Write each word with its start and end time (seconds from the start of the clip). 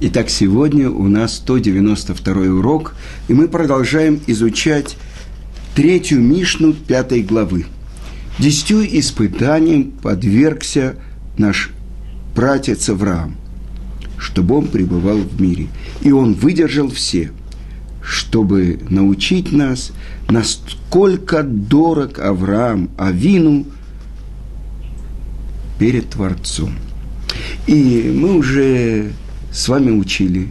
Итак, 0.00 0.30
сегодня 0.30 0.90
у 0.90 1.06
нас 1.08 1.36
192 1.36 2.32
урок, 2.54 2.94
и 3.28 3.34
мы 3.34 3.46
продолжаем 3.48 4.20
изучать 4.26 4.96
третью 5.74 6.20
Мишну 6.20 6.72
пятой 6.72 7.22
главы. 7.22 7.66
Десятью 8.38 8.84
испытаниям 8.98 9.92
подвергся 9.92 10.96
наш 11.38 11.70
пратец 12.34 12.88
Авраам, 12.88 13.36
чтобы 14.18 14.56
он 14.56 14.66
пребывал 14.66 15.18
в 15.18 15.40
мире. 15.40 15.68
И 16.00 16.10
он 16.10 16.34
выдержал 16.34 16.90
все, 16.90 17.30
чтобы 18.02 18.80
научить 18.90 19.52
нас, 19.52 19.92
насколько 20.28 21.42
дорог 21.42 22.18
Авраам 22.18 22.90
Авину 22.98 23.66
перед 25.78 26.10
Творцом. 26.10 26.74
И 27.66 28.12
мы 28.14 28.36
уже 28.36 29.12
с 29.52 29.68
вами 29.68 29.90
учили 29.90 30.48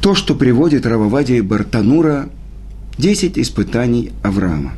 то, 0.00 0.14
что 0.14 0.34
приводит 0.34 0.84
Рававадия 0.84 1.42
Бартанура 1.42 2.28
10 2.98 3.38
испытаний 3.38 4.12
Авраама. 4.22 4.72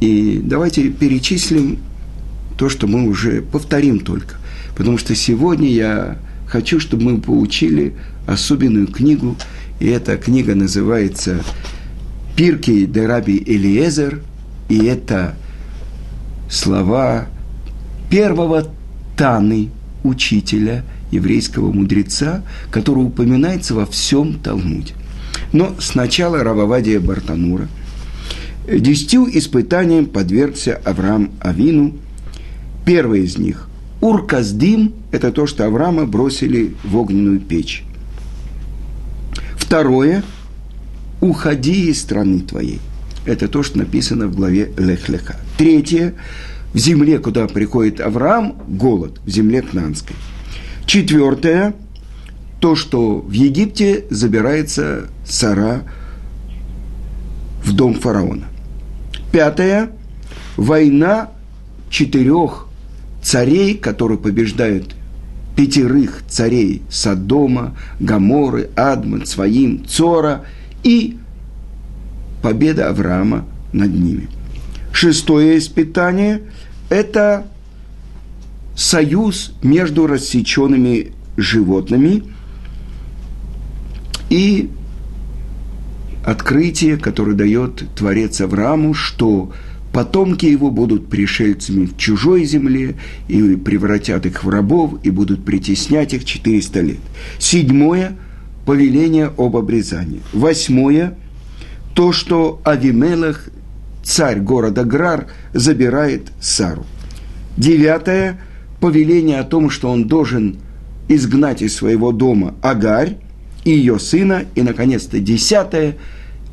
И 0.00 0.40
давайте 0.42 0.88
перечислим 0.90 1.78
то, 2.56 2.68
что 2.68 2.86
мы 2.86 3.08
уже 3.08 3.42
повторим 3.42 3.98
только. 3.98 4.36
Потому 4.76 4.98
что 4.98 5.14
сегодня 5.14 5.68
я 5.68 6.18
хочу, 6.46 6.78
чтобы 6.78 7.02
мы 7.04 7.20
получили 7.20 7.94
особенную 8.26 8.86
книгу, 8.86 9.36
и 9.80 9.88
эта 9.88 10.16
книга 10.16 10.54
называется 10.54 11.42
«Пирки 12.36 12.86
де 12.86 13.06
Раби 13.06 13.42
Элиезер», 13.44 14.22
и 14.68 14.84
это 14.84 15.34
слова 16.48 17.26
первого 18.10 18.68
Таны, 19.16 19.70
учителя– 20.04 20.84
еврейского 21.10 21.72
мудреца, 21.72 22.42
который 22.70 23.04
упоминается 23.04 23.74
во 23.74 23.86
всем 23.86 24.38
Талмуде. 24.38 24.94
Но 25.52 25.74
сначала 25.78 26.42
Рававадия 26.42 27.00
Бартанура. 27.00 27.68
Десятью 28.66 29.26
испытаниям 29.36 30.06
подвергся 30.06 30.80
Авраам 30.84 31.30
Авину. 31.40 31.94
Первое 32.84 33.20
из 33.20 33.38
них– 33.38 33.66
Урказдим– 34.00 34.94
это 35.12 35.30
то, 35.30 35.46
что 35.46 35.66
Авраама 35.66 36.06
бросили 36.06 36.74
в 36.84 36.96
огненную 36.96 37.38
печь. 37.40 37.84
Второе– 39.56 40.22
«Уходи 41.20 41.90
из 41.90 42.00
страны 42.00 42.40
твоей». 42.40 42.80
Это 43.26 43.46
то, 43.46 43.62
что 43.62 43.76
написано 43.76 44.26
в 44.26 44.34
главе 44.34 44.72
Лехлеха. 44.78 45.36
Третье– 45.58 46.14
в 46.72 46.78
земле, 46.78 47.18
куда 47.18 47.46
приходит 47.46 48.00
Авраам, 48.00 48.56
голод, 48.68 49.20
в 49.26 49.30
земле 49.30 49.60
Кнанской– 49.60 50.16
Четвертое, 50.90 51.74
то, 52.58 52.74
что 52.74 53.20
в 53.20 53.30
Египте 53.30 54.06
забирается 54.10 55.06
Сара 55.24 55.84
в 57.62 57.72
дом 57.74 57.94
фараона. 57.94 58.48
Пятое, 59.30 59.90
война 60.56 61.30
четырех 61.90 62.66
царей, 63.22 63.76
которые 63.76 64.18
побеждают 64.18 64.96
пятерых 65.54 66.24
царей 66.28 66.82
Содома, 66.90 67.76
Гаморы, 68.00 68.70
Адман, 68.74 69.26
Своим, 69.26 69.84
Цора 69.86 70.44
и 70.82 71.18
победа 72.42 72.88
Авраама 72.88 73.44
над 73.72 73.94
ними. 73.94 74.28
Шестое 74.92 75.56
испытание– 75.56 76.42
это 76.88 77.46
союз 78.80 79.52
между 79.62 80.06
рассеченными 80.06 81.12
животными 81.36 82.22
и 84.30 84.70
открытие, 86.24 86.96
которое 86.96 87.34
дает 87.34 87.84
Творец 87.94 88.40
Аврааму, 88.40 88.94
что 88.94 89.52
потомки 89.92 90.46
его 90.46 90.70
будут 90.70 91.10
пришельцами 91.10 91.84
в 91.84 91.98
чужой 91.98 92.44
земле 92.44 92.94
и 93.28 93.54
превратят 93.56 94.24
их 94.24 94.44
в 94.44 94.48
рабов 94.48 94.94
и 95.02 95.10
будут 95.10 95.44
притеснять 95.44 96.14
их 96.14 96.24
400 96.24 96.80
лет. 96.80 97.00
Седьмое– 97.38 98.16
повеление 98.64 99.30
об 99.36 99.58
обрезании. 99.58 100.22
Восьмое– 100.32 101.18
то, 101.94 102.12
что 102.12 102.62
Авимелах, 102.64 103.50
царь 104.02 104.40
города 104.40 104.84
Грар, 104.84 105.26
забирает 105.52 106.32
Сару. 106.40 106.86
Девятое– 107.58 108.40
повеление 108.80 109.38
о 109.38 109.44
том, 109.44 109.70
что 109.70 109.90
он 109.90 110.06
должен 110.06 110.56
изгнать 111.08 111.62
из 111.62 111.76
своего 111.76 112.12
дома 112.12 112.54
Агарь 112.62 113.18
и 113.64 113.70
ее 113.70 113.98
сына, 113.98 114.44
и, 114.54 114.62
наконец-то, 114.62 115.18
десятое– 115.18 115.96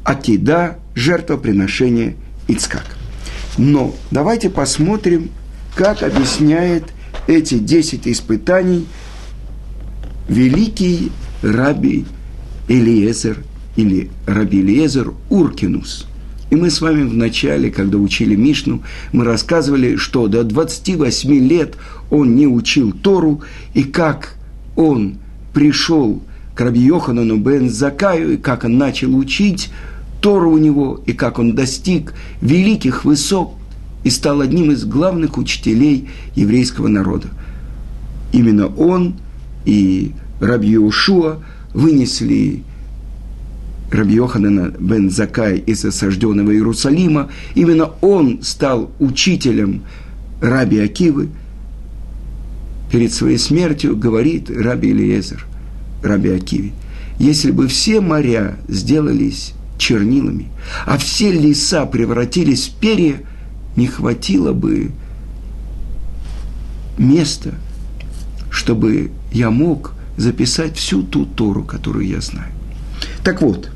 Акида, 0.03 0.79
жертвоприношение 0.95 2.15
Ицкак. 2.47 2.85
Но 3.57 3.93
давайте 4.09 4.49
посмотрим, 4.49 5.31
как 5.75 6.01
объясняет 6.01 6.85
эти 7.27 7.59
десять 7.59 8.07
испытаний 8.07 8.87
великий 10.29 11.11
раби 11.41 12.05
Элиезер 12.69 13.43
или 13.75 14.09
раби 14.25 14.61
Элиезер 14.61 15.13
Уркинус– 15.29 16.06
и 16.49 16.55
мы 16.55 16.69
с 16.69 16.79
вами 16.79 17.03
в 17.03 17.13
начале, 17.13 17.69
когда 17.69 17.97
учили 17.97 18.35
Мишну, 18.35 18.81
мы 19.11 19.25
рассказывали, 19.25 19.97
что 19.97 20.27
до 20.27 20.43
28 20.43 21.33
лет 21.47 21.75
он 22.09 22.35
не 22.35 22.47
учил 22.47 22.93
Тору, 22.93 23.41
и 23.73 23.83
как 23.83 24.35
он 24.75 25.17
пришел 25.53 26.21
к 26.55 26.61
Раби 26.61 26.79
Йоханану 26.79 27.37
бен 27.37 27.69
Закаю, 27.69 28.33
и 28.33 28.37
как 28.37 28.63
он 28.63 28.77
начал 28.77 29.15
учить 29.15 29.69
Тору 30.21 30.51
у 30.51 30.57
него, 30.57 31.01
и 31.05 31.13
как 31.13 31.37
он 31.37 31.53
достиг 31.53 32.13
великих 32.41 33.03
высот 33.03 33.51
и 34.03 34.09
стал 34.09 34.41
одним 34.41 34.71
из 34.71 34.85
главных 34.85 35.37
учителей 35.37 36.09
еврейского 36.35 36.87
народа. 36.87 37.27
Именно 38.31 38.67
он 38.67 39.15
и 39.65 40.13
Раби 40.39 40.69
Йошуа 40.69 41.39
вынесли 41.73 42.63
Раби 43.91 44.15
Йоханана 44.15 44.73
бен 44.79 45.09
Закай 45.09 45.57
из 45.57 45.85
осажденного 45.85 46.51
Иерусалима, 46.51 47.29
именно 47.55 47.91
он 48.01 48.41
стал 48.41 48.91
учителем 48.99 49.83
Раби 50.41 50.79
Акивы. 50.79 51.29
Перед 52.91 53.13
своей 53.13 53.37
смертью 53.37 53.97
говорит 53.97 54.49
Раби 54.49 54.91
Элиезер, 54.91 55.45
Раби 56.03 56.29
Акиве, 56.29 56.71
если 57.19 57.51
бы 57.51 57.67
все 57.67 58.01
моря 58.01 58.57
сделались 58.67 59.53
чернилами, 59.77 60.47
а 60.85 60.97
все 60.97 61.31
леса 61.31 61.85
превратились 61.85 62.67
в 62.67 62.79
перья, 62.79 63.21
не 63.75 63.87
хватило 63.87 64.53
бы 64.53 64.91
места, 66.97 67.53
чтобы 68.49 69.11
я 69.31 69.51
мог 69.51 69.93
записать 70.17 70.77
всю 70.77 71.03
ту 71.03 71.25
Тору, 71.25 71.63
которую 71.63 72.07
я 72.07 72.21
знаю. 72.21 72.51
Так 73.23 73.41
вот, 73.41 73.69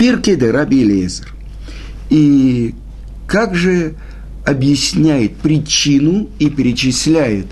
Пирке 0.00 0.36
де 0.36 0.50
Раби 0.50 0.82
Элиезер. 0.82 1.34
И 2.08 2.74
как 3.26 3.54
же 3.54 3.96
объясняет 4.46 5.36
причину 5.36 6.30
и 6.38 6.48
перечисляет 6.48 7.48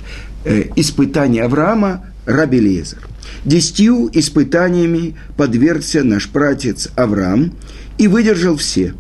э, 0.47 0.65
испытания 0.75 1.43
Авраама 1.43 2.07
Раби 2.25 2.57
Элиезер. 2.57 3.07
Десятью 3.45 4.09
испытаниями 4.15 5.15
подвергся 5.37 6.03
наш 6.03 6.31
пратец 6.31 6.89
Авраам 6.97 7.53
и 7.99 8.09
выдержал 8.09 8.57
все. 8.57 8.95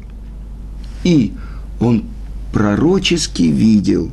И 1.02 1.32
он 1.80 2.04
пророчески 2.52 3.44
видел, 3.44 4.10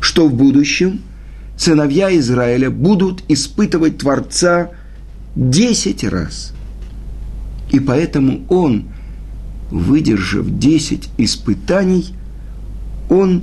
что 0.00 0.26
в 0.26 0.32
будущем 0.32 1.02
сыновья 1.58 2.16
Израиля 2.16 2.70
будут 2.70 3.24
испытывать 3.28 3.98
Творца 3.98 4.70
десять 5.34 6.02
раз– 6.02 6.54
и 7.70 7.80
поэтому 7.80 8.44
он, 8.48 8.84
выдержав 9.70 10.58
десять 10.58 11.08
испытаний, 11.18 12.14
он 13.08 13.42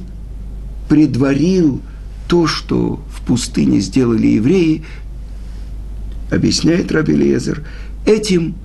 предварил 0.89 1.81
то, 2.27 2.47
что 2.47 3.01
в 3.11 3.21
пустыне 3.25 3.79
сделали 3.79 4.27
евреи, 4.27 4.83
объясняет 6.31 6.91
Раби 6.91 7.15
Лезер, 7.15 7.65
этим 8.05 8.55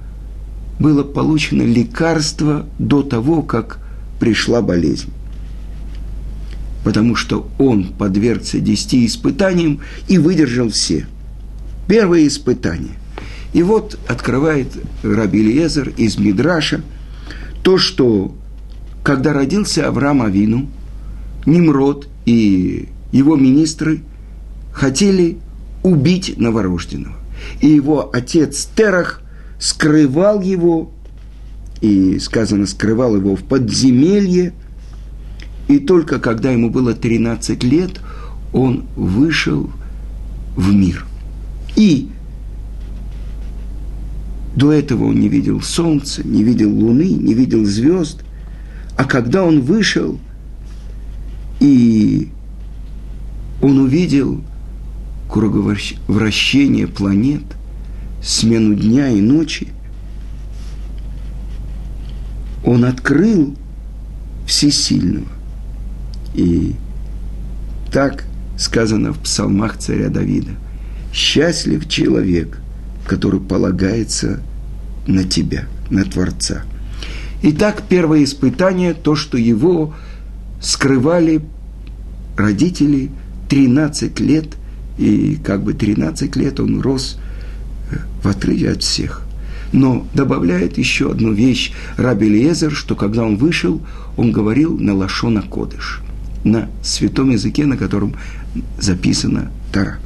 было 0.78 1.02
получено 1.02 1.62
лекарство 1.62 2.66
до 2.78 3.02
того, 3.02 3.42
как 3.42 3.80
пришла 4.20 4.62
болезнь. 4.62 5.10
Потому 6.84 7.16
что 7.16 7.48
он 7.58 7.88
подвергся 7.88 8.60
десяти 8.60 9.04
испытаниям 9.04 9.80
и 10.06 10.18
выдержал 10.18 10.70
все. 10.70 11.06
Первое 11.88 12.26
испытание– 12.26 12.94
и 13.52 13.62
вот 13.62 13.98
открывает 14.08 14.68
Раби 15.02 15.42
Лезер 15.42 15.92
из 15.96 16.18
Мидраша 16.18 16.82
то, 17.62 17.78
что 17.78 18.34
когда 19.02 19.32
родился 19.32 19.88
Авраам 19.88 20.22
Авину, 20.22 20.68
Nimrod 21.46 22.06
и 22.26 22.88
его 23.10 23.36
министры 23.36 24.02
хотели 24.72 25.38
убить 25.82 26.36
новорожденного. 26.36 27.16
И 27.60 27.68
его 27.68 28.10
отец 28.12 28.68
Терах 28.76 29.22
скрывал 29.58 30.42
его, 30.42 30.90
и 31.80 32.18
сказано, 32.18 32.66
скрывал 32.66 33.16
его 33.16 33.34
в 33.34 33.44
подземелье, 33.44 34.52
и 35.68 35.78
только 35.78 36.18
когда 36.18 36.50
ему 36.50 36.70
было 36.70 36.94
13 36.94 37.62
лет, 37.64 38.00
он 38.52 38.86
вышел 38.96 39.70
в 40.56 40.72
мир. 40.72 41.06
И 41.76 42.10
до 44.58 44.72
этого 44.72 45.04
он 45.04 45.20
не 45.20 45.28
видел 45.28 45.60
солнца, 45.60 46.26
не 46.26 46.42
видел 46.42 46.70
луны, 46.70 47.10
не 47.10 47.32
видел 47.32 47.64
звезд. 47.64 48.24
А 48.96 49.04
когда 49.04 49.44
он 49.44 49.60
вышел, 49.60 50.18
и 51.60 52.28
он 53.62 53.78
увидел 53.78 54.42
круговращение 55.30 56.88
планет, 56.88 57.44
смену 58.20 58.74
дня 58.74 59.08
и 59.10 59.20
ночи, 59.20 59.68
он 62.64 62.84
открыл 62.84 63.54
всесильного. 64.44 65.28
И 66.34 66.74
так 67.92 68.24
сказано 68.56 69.12
в 69.12 69.20
псалмах 69.20 69.78
царя 69.78 70.08
Давида. 70.08 70.50
«Счастлив 71.12 71.88
человек, 71.88 72.60
который 73.06 73.40
полагается 73.40 74.40
на 75.08 75.24
тебя, 75.24 75.66
на 75.90 76.04
Творца». 76.04 76.62
Итак, 77.42 77.82
первое 77.88 78.24
испытание, 78.24 78.94
то, 78.94 79.14
что 79.14 79.38
его 79.38 79.94
скрывали 80.60 81.40
родители 82.36 83.10
13 83.48 84.18
лет, 84.20 84.56
и 84.98 85.38
как 85.42 85.62
бы 85.62 85.72
13 85.72 86.34
лет 86.36 86.58
он 86.58 86.80
рос 86.80 87.18
э, 87.90 87.96
в 88.22 88.28
отрыве 88.28 88.72
от 88.72 88.82
всех. 88.82 89.22
Но 89.72 90.06
добавляет 90.14 90.78
еще 90.78 91.10
одну 91.10 91.32
вещь 91.32 91.72
Раби 91.96 92.28
Лезер, 92.28 92.72
что 92.72 92.96
когда 92.96 93.22
он 93.22 93.36
вышел, 93.36 93.80
он 94.16 94.32
говорил 94.32 94.76
на 94.78 94.94
Лашона 94.94 95.42
Кодыш, 95.42 96.00
на 96.42 96.68
святом 96.82 97.30
языке, 97.30 97.66
на 97.66 97.76
котором 97.76 98.16
записана 98.78 99.52
Тара. 99.72 99.98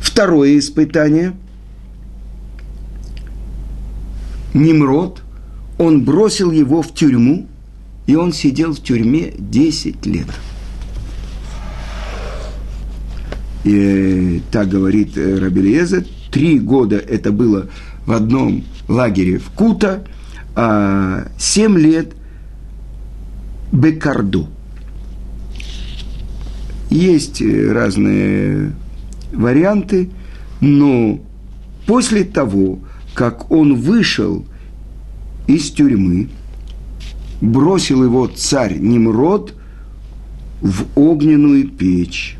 Второе 0.00 0.58
испытание. 0.58 1.34
Nimrod, 4.54 5.18
он 5.78 6.04
бросил 6.04 6.50
его 6.50 6.82
в 6.82 6.94
тюрьму, 6.94 7.46
и 8.06 8.16
он 8.16 8.32
сидел 8.32 8.74
в 8.74 8.82
тюрьме 8.82 9.32
10 9.38 10.06
лет. 10.06 10.26
И 13.64 14.42
так 14.50 14.68
говорит 14.68 15.16
э, 15.16 15.38
Рабелиеза, 15.38 16.04
три 16.30 16.58
года 16.58 16.96
это 16.96 17.30
было 17.30 17.68
в 18.06 18.12
одном 18.12 18.64
лагере 18.88 19.38
в 19.38 19.50
Кута, 19.50 20.04
а 20.54 21.28
семь 21.38 21.78
лет 21.78 22.12
Бекарду. 23.70 24.48
Есть 26.88 27.42
э, 27.42 27.72
разные 27.72 28.72
варианты, 29.32 30.10
но 30.60 31.20
после 31.86 32.24
того, 32.24 32.80
как 33.14 33.50
он 33.50 33.74
вышел 33.74 34.44
из 35.46 35.70
тюрьмы, 35.70 36.28
бросил 37.40 38.04
его 38.04 38.26
царь 38.26 38.78
Немрод 38.78 39.54
в 40.60 40.84
огненную 40.94 41.68
печь. 41.68 42.36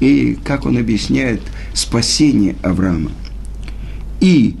И 0.00 0.38
как 0.44 0.66
он 0.66 0.78
объясняет 0.78 1.40
спасение 1.74 2.56
Авраама. 2.62 3.10
И 4.20 4.56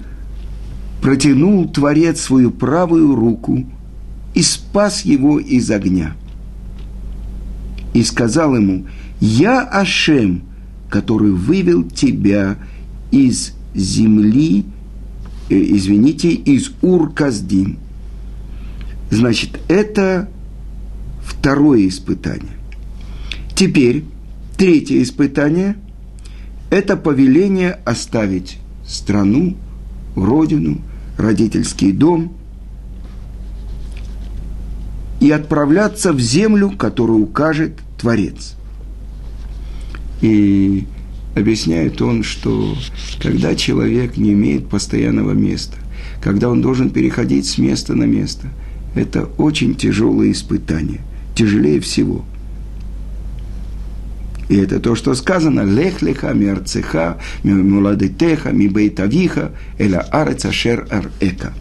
протянул 1.00 1.68
Творец 1.68 2.20
свою 2.20 2.50
правую 2.50 3.14
руку 3.14 3.64
и 4.34 4.42
спас 4.42 5.04
его 5.04 5.38
из 5.38 5.70
огня– 5.70 6.16
и 7.98 8.02
сказал 8.04 8.54
ему, 8.54 8.86
«Я 9.20 9.62
Ашем, 9.62 10.42
который 10.88 11.32
вывел 11.32 11.82
тебя 11.82 12.56
из 13.10 13.54
земли, 13.78 14.64
э, 15.48 15.54
извините, 15.54 16.30
из 16.30 16.72
Ур-Каздим». 16.82 17.78
Значит, 19.10 19.60
это 19.68 20.28
второе 21.22 21.88
испытание. 21.88 22.52
Теперь 23.54 24.04
третье 24.56 25.02
испытание– 25.02 25.76
это 26.70 26.96
повеление 26.96 27.72
оставить 27.84 28.58
страну, 28.86 29.56
родину, 30.14 30.78
родительский 31.16 31.92
дом– 31.92 32.34
и 35.20 35.30
отправляться 35.30 36.12
в 36.12 36.20
землю, 36.20 36.70
которую 36.70 37.22
укажет 37.22 37.78
Творец. 37.98 38.54
И 40.20 40.86
объясняет 41.38 42.00
он, 42.02 42.22
что 42.22 42.76
когда 43.20 43.54
человек 43.54 44.16
не 44.16 44.32
имеет 44.32 44.68
постоянного 44.68 45.32
места, 45.32 45.76
когда 46.22 46.48
он 46.48 46.60
должен 46.60 46.90
переходить 46.90 47.46
с 47.46 47.58
места 47.58 47.94
на 47.94 48.04
место, 48.04 48.48
это 48.94 49.24
очень 49.38 49.74
тяжелое 49.74 50.32
испытание, 50.32 51.00
тяжелее 51.34 51.80
всего. 51.80 52.24
И 54.48 54.56
это 54.56 54.80
то, 54.80 54.94
что 54.94 55.14
сказано, 55.14 55.60
«Лех 55.60 56.00
леха 56.02 56.32
ми 56.32 56.48
арцеха, 56.48 57.18
ми 57.44 57.52
муладетеха, 57.52 58.50
ми 58.52 58.68
бейтавиха, 58.68 59.52
эля 59.78 60.00
арец 60.10 60.46
ашер 60.46 60.86
арека». 60.90 61.52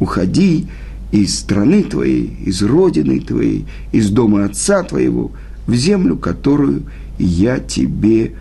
«Уходи 0.00 0.66
из 1.12 1.38
страны 1.38 1.82
твоей, 1.84 2.36
из 2.44 2.62
родины 2.62 3.20
твоей, 3.20 3.66
из 3.92 4.10
дома 4.10 4.44
отца 4.44 4.82
твоего, 4.82 5.30
в 5.66 5.74
землю, 5.74 6.16
которую 6.16 6.82
я 7.18 7.58
тебе 7.58 8.32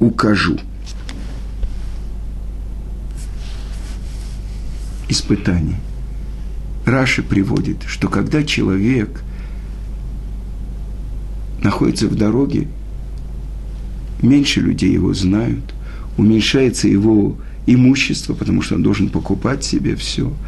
укажу. 0.00 0.58
Испытание. 5.08 5.76
Раши 6.84 7.22
приводит, 7.22 7.84
что 7.86 8.08
когда 8.08 8.42
человек 8.42 9.22
находится 11.62 12.08
в 12.08 12.16
дороге, 12.16 12.66
меньше 14.22 14.60
людей 14.60 14.92
его 14.92 15.14
знают, 15.14 15.74
уменьшается 16.16 16.88
его 16.88 17.36
имущество, 17.66 18.34
потому 18.34 18.62
что 18.62 18.74
он 18.74 18.82
должен 18.82 19.08
покупать 19.08 19.62
себе 19.62 19.94
все– 19.94 20.32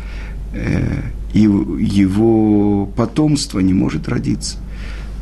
Э, 0.52 1.02
его 1.32 2.86
потомство 2.94 3.60
не 3.60 3.72
может 3.72 4.08
родиться. 4.08 4.58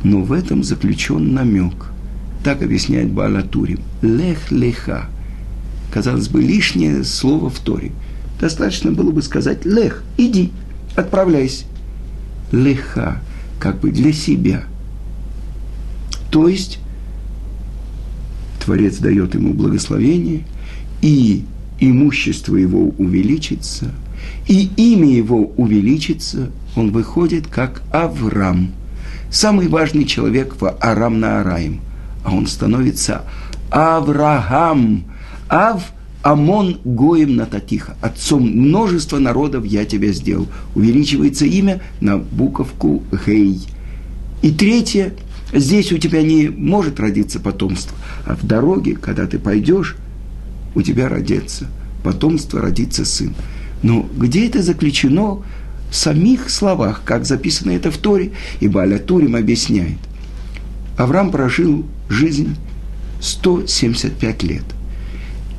Но 0.03 0.21
в 0.21 0.33
этом 0.33 0.63
заключен 0.63 1.33
намек. 1.33 1.87
Так 2.43 2.61
объясняет 2.61 3.11
Балатурим. 3.11 3.79
Лех 4.01 4.51
леха. 4.51 5.09
Казалось 5.91 6.29
бы, 6.29 6.41
лишнее 6.41 7.03
слово 7.03 7.49
в 7.49 7.59
Торе. 7.59 7.91
Достаточно 8.39 8.91
было 8.91 9.11
бы 9.11 9.21
сказать 9.21 9.65
лех, 9.65 10.03
иди, 10.17 10.51
отправляйся. 10.95 11.65
Леха, 12.51 13.21
как 13.59 13.79
бы 13.79 13.91
для 13.91 14.11
себя. 14.11 14.63
То 16.31 16.47
есть 16.47 16.79
Творец 18.63 18.97
дает 18.97 19.35
ему 19.35 19.53
благословение, 19.53 20.43
и 21.01 21.45
имущество 21.79 22.55
его 22.55 22.89
увеличится– 22.97 23.91
и 24.47 24.69
имя 24.75 25.07
его 25.07 25.51
увеличится, 25.57 26.51
он 26.75 26.91
выходит 26.91 27.47
как 27.47 27.81
Авраам, 27.91 28.71
самый 29.29 29.67
важный 29.67 30.05
человек 30.05 30.55
в 30.59 30.75
Арам 30.81 31.19
на 31.19 31.41
Араим, 31.41 31.81
а 32.23 32.33
он 32.33 32.47
становится 32.47 33.23
Авраам, 33.69 35.05
Ав 35.49 35.91
Амон 36.23 36.79
Гоем 36.83 37.35
Нататиха, 37.35 37.95
отцом 38.01 38.43
множества 38.43 39.17
народов 39.17 39.65
я 39.65 39.85
тебя 39.85 40.11
сделал. 40.11 40.47
Увеличивается 40.75 41.45
имя 41.45 41.81
на 41.99 42.17
буковку 42.17 43.03
Гей. 43.25 43.59
И 44.41 44.51
третье, 44.51 45.13
здесь 45.51 45.91
у 45.91 45.97
тебя 45.97 46.21
не 46.21 46.49
может 46.49 46.99
родиться 46.99 47.39
потомство, 47.39 47.97
а 48.25 48.35
в 48.35 48.45
дороге, 48.45 48.95
когда 48.95 49.25
ты 49.25 49.39
пойдешь, 49.39 49.95
у 50.75 50.81
тебя 50.81 51.09
родится 51.09 51.67
потомство, 52.03 52.61
родится 52.61 53.03
сын. 53.03 53.33
Но 53.81 54.07
где 54.15 54.47
это 54.47 54.61
заключено 54.61 55.43
в 55.89 55.95
самих 55.95 56.49
словах, 56.49 57.01
как 57.03 57.25
записано 57.25 57.71
это 57.71 57.91
в 57.91 57.97
Торе? 57.97 58.31
И 58.59 58.67
Баля 58.67 58.99
Турим 58.99 59.35
объясняет. 59.35 59.97
Авраам 60.97 61.31
прожил 61.31 61.85
жизнь 62.11 62.55
175 63.21 64.43
лет. 64.43 64.65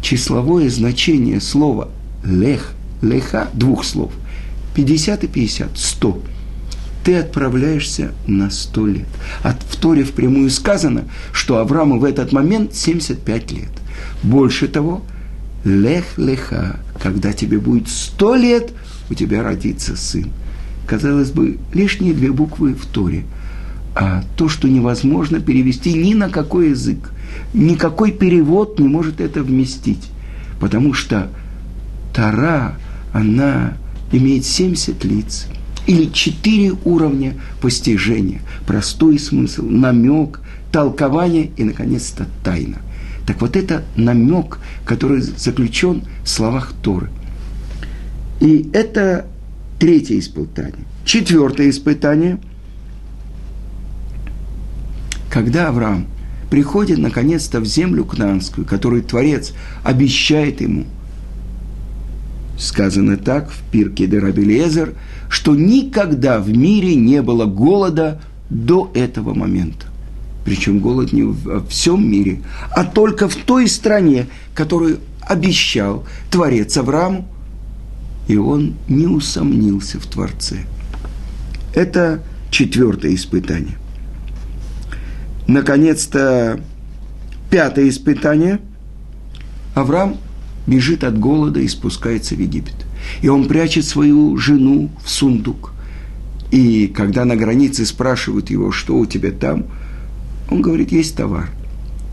Числовое 0.00 0.68
значение 0.68 1.40
слова 1.40 1.88
«лех», 2.24 2.72
«леха» 3.00 3.48
двух 3.54 3.84
слов, 3.84 4.12
50 4.74 5.24
и 5.24 5.28
50, 5.28 5.78
100 5.78 6.22
ты 7.04 7.16
отправляешься 7.16 8.12
на 8.26 8.50
сто 8.50 8.86
лет. 8.86 9.08
А 9.42 9.56
в 9.68 9.76
Торе 9.76 10.04
впрямую 10.04 10.50
сказано, 10.50 11.04
что 11.32 11.58
Аврааму 11.58 11.98
в 11.98 12.04
этот 12.04 12.32
момент 12.32 12.74
75 12.74 13.52
лет. 13.52 13.70
Больше 14.22 14.68
того, 14.68 15.02
лех-леха, 15.64 16.78
когда 17.00 17.32
тебе 17.32 17.58
будет 17.58 17.88
сто 17.88 18.34
лет, 18.34 18.70
у 19.10 19.14
тебя 19.14 19.42
родится 19.42 19.96
сын. 19.96 20.30
Казалось 20.86 21.30
бы, 21.30 21.58
лишние 21.72 22.14
две 22.14 22.30
буквы 22.30 22.74
в 22.74 22.86
Торе. 22.86 23.24
А 23.94 24.24
то, 24.36 24.48
что 24.48 24.68
невозможно 24.68 25.40
перевести 25.40 25.92
ни 25.92 26.14
на 26.14 26.30
какой 26.30 26.70
язык, 26.70 27.12
никакой 27.52 28.12
перевод 28.12 28.78
не 28.78 28.88
может 28.88 29.20
это 29.20 29.42
вместить. 29.42 30.08
Потому 30.60 30.94
что 30.94 31.28
Тара, 32.14 32.76
она 33.12 33.74
имеет 34.12 34.44
70 34.44 35.04
лиц 35.04 35.46
или 35.86 36.10
четыре 36.12 36.72
уровня 36.84 37.34
постижения. 37.60 38.40
Простой 38.66 39.18
смысл, 39.18 39.64
намек, 39.64 40.40
толкование 40.70 41.50
и, 41.56 41.64
наконец-то, 41.64 42.26
тайна. 42.44 42.78
Так 43.26 43.40
вот 43.40 43.56
это 43.56 43.84
намек, 43.96 44.58
который 44.84 45.20
заключен 45.20 46.02
в 46.24 46.28
словах 46.28 46.72
Торы. 46.82 47.10
И 48.40 48.68
это 48.72 49.26
третье 49.78 50.18
испытание. 50.18 50.84
Четвертое 51.04 51.70
испытание. 51.70 52.38
Когда 55.32 55.68
Авраам 55.68 56.06
приходит 56.50 56.98
наконец-то 56.98 57.60
в 57.60 57.64
землю 57.64 58.04
Кнанскую, 58.04 58.66
которую 58.66 59.02
Творец 59.02 59.52
обещает 59.82 60.60
ему– 60.60 60.84
сказано 62.58 63.16
так 63.16 63.50
в 63.50 63.62
Пирке 63.70 64.06
де 64.06 64.18
Рабелезер, 64.18 64.94
что 65.28 65.54
никогда 65.54 66.38
в 66.38 66.48
мире 66.50 66.94
не 66.94 67.22
было 67.22 67.46
голода 67.46 68.20
до 68.50 68.90
этого 68.94 69.34
момента. 69.34 69.86
Причем 70.44 70.80
голод 70.80 71.12
не 71.12 71.22
во 71.22 71.64
всем 71.64 72.08
мире, 72.08 72.42
а 72.70 72.84
только 72.84 73.28
в 73.28 73.36
той 73.36 73.68
стране, 73.68 74.26
которую 74.54 74.98
обещал 75.20 76.04
Творец 76.30 76.76
Аврааму, 76.76 77.26
и 78.28 78.36
он 78.36 78.74
не 78.88 79.06
усомнился 79.06 79.98
в 79.98 80.06
Творце. 80.06 80.58
Это 81.74 82.22
четвертое 82.50 83.14
испытание. 83.14 83.78
Наконец-то 85.46 86.60
пятое 87.50 87.88
испытание. 87.88 88.60
Авраам 89.74 90.16
бежит 90.66 91.04
от 91.04 91.18
голода 91.18 91.60
и 91.60 91.68
спускается 91.68 92.34
в 92.34 92.38
Египет. 92.38 92.74
И 93.20 93.28
он 93.28 93.48
прячет 93.48 93.84
свою 93.84 94.36
жену 94.36 94.90
в 95.04 95.10
сундук. 95.10 95.72
И 96.50 96.86
когда 96.86 97.24
на 97.24 97.36
границе 97.36 97.84
спрашивают 97.86 98.50
его, 98.50 98.72
что 98.72 98.96
у 98.96 99.06
тебя 99.06 99.30
там, 99.30 99.64
он 100.50 100.62
говорит, 100.62 100.92
есть 100.92 101.16
товар. 101.16 101.48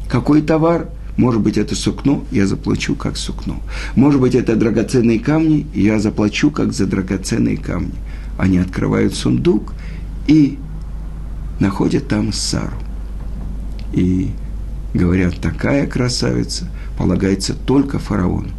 Какой 0.09 0.41
товар? 0.41 0.89
Может 1.17 1.41
быть, 1.41 1.57
это 1.57 1.75
сукно, 1.75 2.23
я 2.31 2.47
заплачу 2.47 2.95
как 2.95 3.17
сукно. 3.17 3.61
Может 3.95 4.21
быть, 4.21 4.35
это 4.35 4.55
драгоценные 4.55 5.19
камни, 5.19 5.67
я 5.73 5.99
заплачу 5.99 6.49
как 6.49 6.71
за 6.71 6.85
драгоценные 6.85 7.57
камни. 7.57 7.91
Они 8.37 8.57
открывают 8.57 9.13
сундук 9.13 9.73
и 10.27 10.57
находят 11.59 12.07
там 12.07 12.31
Сару. 12.31 12.77
И 13.93 14.31
говорят, 14.93 15.35
такая 15.41 15.87
красавица– 15.87 16.67
полагается 16.99 17.53
только 17.53 17.97
фараону. 17.97 18.49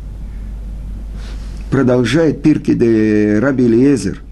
Продолжает 1.71 2.43
Пирки 2.43 2.73
де 2.73 3.39
Раби 3.39 3.69
Лезер, 3.69 4.23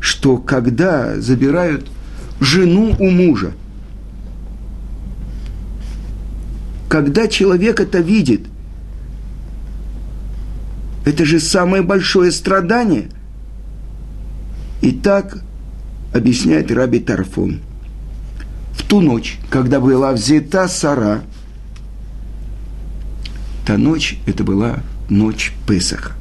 что 0.00 0.38
когда 0.38 1.20
забирают 1.20 1.86
жену 2.40 2.96
у 2.98 3.10
мужа, 3.10 3.52
когда 6.88 7.28
человек 7.28 7.80
это 7.80 7.98
видит, 7.98 8.46
это 11.04 11.26
же 11.26 11.38
самое 11.38 11.82
большое 11.82 12.32
страдание. 12.32 13.10
И 14.80 14.90
так 14.92 15.38
объясняет 16.14 16.72
Раби 16.72 16.98
Тарфон. 16.98 17.60
В 18.76 18.82
ту 18.82 19.00
ночь, 19.00 19.38
когда 19.50 19.80
была 19.80 20.12
взята 20.12 20.68
Сара– 20.68 21.22
Та 23.64 23.78
ночь, 23.78 24.18
это 24.26 24.44
была 24.44 24.80
ночь 25.08 25.52
Песаха. 25.66 26.12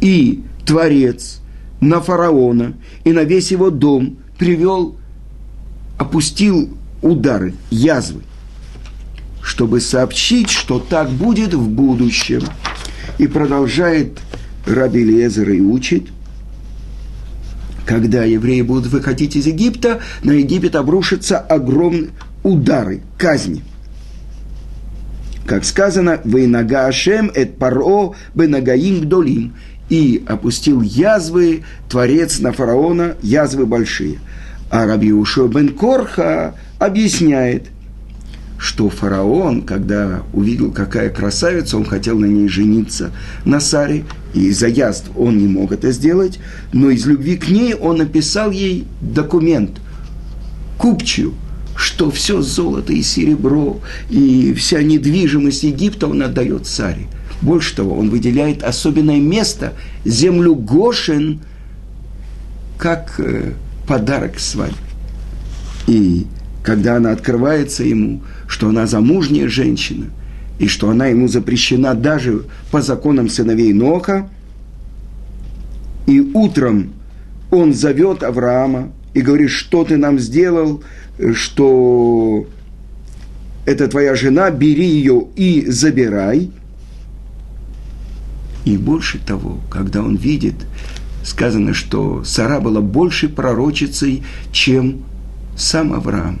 И 0.00 0.42
Творец 0.66 1.40
на 1.80 2.00
фараона 2.00 2.74
и 3.04 3.12
на 3.12 3.24
весь 3.24 3.50
его 3.50 3.70
дом 3.70 4.18
привел, 4.38 4.96
опустил 5.96 6.76
удары, 7.00 7.54
язвы, 7.70 8.20
чтобы 9.42 9.80
сообщить, 9.80 10.50
что 10.50 10.78
так 10.78 11.10
будет 11.10 11.54
в 11.54 11.68
будущем. 11.68 12.42
И 13.18 13.26
продолжает 13.26 14.18
Раби 14.66 15.02
Лезер 15.02 15.48
и 15.50 15.60
учит, 15.60 16.08
когда 17.86 18.24
евреи 18.24 18.60
будут 18.62 18.88
выходить 18.92 19.36
из 19.36 19.46
Египта, 19.46 20.00
на 20.22 20.32
Египет 20.32 20.76
обрушатся 20.76 21.38
огромные 21.38 22.10
удары, 22.42 23.02
казни– 23.16 23.62
как 25.46 25.64
сказано, 25.64 26.20
«Вейнага 26.24 26.86
Ашем 26.86 27.30
эт 27.32 27.56
паро 27.56 28.14
бенагаим 28.34 29.02
гдолим» 29.02 29.54
и 29.88 30.24
опустил 30.26 30.82
язвы 30.82 31.62
Творец 31.88 32.40
на 32.40 32.52
фараона, 32.52 33.14
язвы 33.22 33.66
большие. 33.66 34.18
А 34.68 34.84
Раби 34.84 35.12
бен 35.12 35.68
Корха 35.68 36.56
объясняет, 36.80 37.68
что 38.58 38.88
фараон, 38.88 39.62
когда 39.62 40.22
увидел, 40.32 40.72
какая 40.72 41.10
красавица, 41.10 41.76
он 41.76 41.84
хотел 41.84 42.18
на 42.18 42.26
ней 42.26 42.48
жениться 42.48 43.12
на 43.44 43.60
Саре, 43.60 44.04
и 44.34 44.46
из-за 44.46 44.68
язв 44.68 45.04
он 45.16 45.38
не 45.38 45.46
мог 45.46 45.72
это 45.72 45.92
сделать, 45.92 46.38
но 46.72 46.90
из 46.90 47.06
любви 47.06 47.36
к 47.36 47.48
ней 47.48 47.74
он 47.74 47.98
написал 47.98 48.50
ей 48.50 48.86
документ, 49.00 49.80
купчую– 50.78 51.34
что 51.76 52.10
все 52.10 52.40
золото 52.40 52.92
и 52.92 53.02
серебро, 53.02 53.80
и 54.08 54.54
вся 54.54 54.82
недвижимость 54.82 55.62
Египта 55.62 56.08
он 56.08 56.22
отдает 56.22 56.66
царе. 56.66 57.06
Больше 57.42 57.76
того, 57.76 57.98
он 57.98 58.08
выделяет 58.08 58.62
особенное 58.62 59.20
место, 59.20 59.74
землю 60.04 60.54
Гошин, 60.54 61.40
как 62.78 63.20
э, 63.20 63.52
подарок 63.86 64.38
свадьбы. 64.38 64.78
И 65.86 66.26
когда 66.66 66.96
она 66.96 67.12
открывается 67.12 67.84
ему, 67.84 68.22
что 68.48 68.68
она 68.68 68.88
замужняя 68.88 69.48
женщина, 69.48 70.06
и 70.58 70.66
что 70.66 70.90
она 70.90 71.06
ему 71.06 71.28
запрещена 71.28 71.94
даже 71.94 72.42
по 72.72 72.82
законам 72.82 73.28
сыновей 73.28 73.72
Ноха, 73.72 74.28
и 76.08 76.20
утром 76.20 76.92
он 77.52 77.72
зовет 77.72 78.24
Авраама 78.24 78.90
и 79.14 79.20
говорит, 79.20 79.50
что 79.50 79.84
ты 79.84 79.96
нам 79.96 80.18
сделал, 80.18 80.82
что 81.34 82.48
это 83.64 83.86
твоя 83.86 84.16
жена, 84.16 84.50
бери 84.50 84.86
ее 84.86 85.24
и 85.36 85.66
забирай. 85.70 86.50
И 88.64 88.76
больше 88.76 89.20
того, 89.24 89.60
когда 89.70 90.02
он 90.02 90.16
видит, 90.16 90.66
сказано, 91.22 91.74
что 91.74 92.24
Сара 92.24 92.58
была 92.58 92.80
больше 92.80 93.28
пророчицей, 93.28 94.24
чем 94.50 95.04
сам 95.56 95.92
Авраам. 95.92 96.40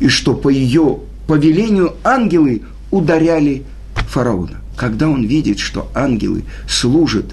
И 0.00 0.08
что 0.08 0.34
по 0.34 0.48
ее 0.48 1.00
повелению 1.26 1.94
ангелы 2.04 2.62
ударяли 2.90 3.64
фараона. 3.94 4.58
Когда 4.76 5.08
он 5.08 5.24
видит, 5.24 5.58
что 5.58 5.90
ангелы 5.94 6.44
служат 6.68 7.26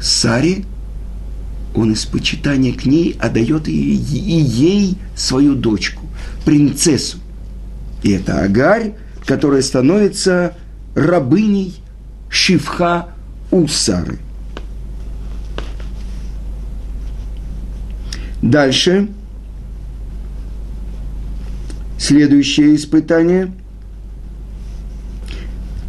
Саре, 0.00 0.64
он 1.74 1.92
из 1.92 2.04
почитания 2.04 2.72
к 2.72 2.84
ней 2.84 3.16
отдает 3.18 3.68
и, 3.68 3.72
ей 3.72 4.96
свою 5.14 5.54
дочку, 5.54 6.06
принцессу. 6.44 7.18
И 8.02 8.12
это 8.12 8.42
Агарь, 8.42 8.94
которая 9.26 9.62
становится 9.62 10.56
рабыней 10.94 11.80
Шивха 12.28 13.08
Усары. 13.50 14.18
Дальше. 18.42 19.08
Следующее 21.98 22.76
испытание. 22.76 23.52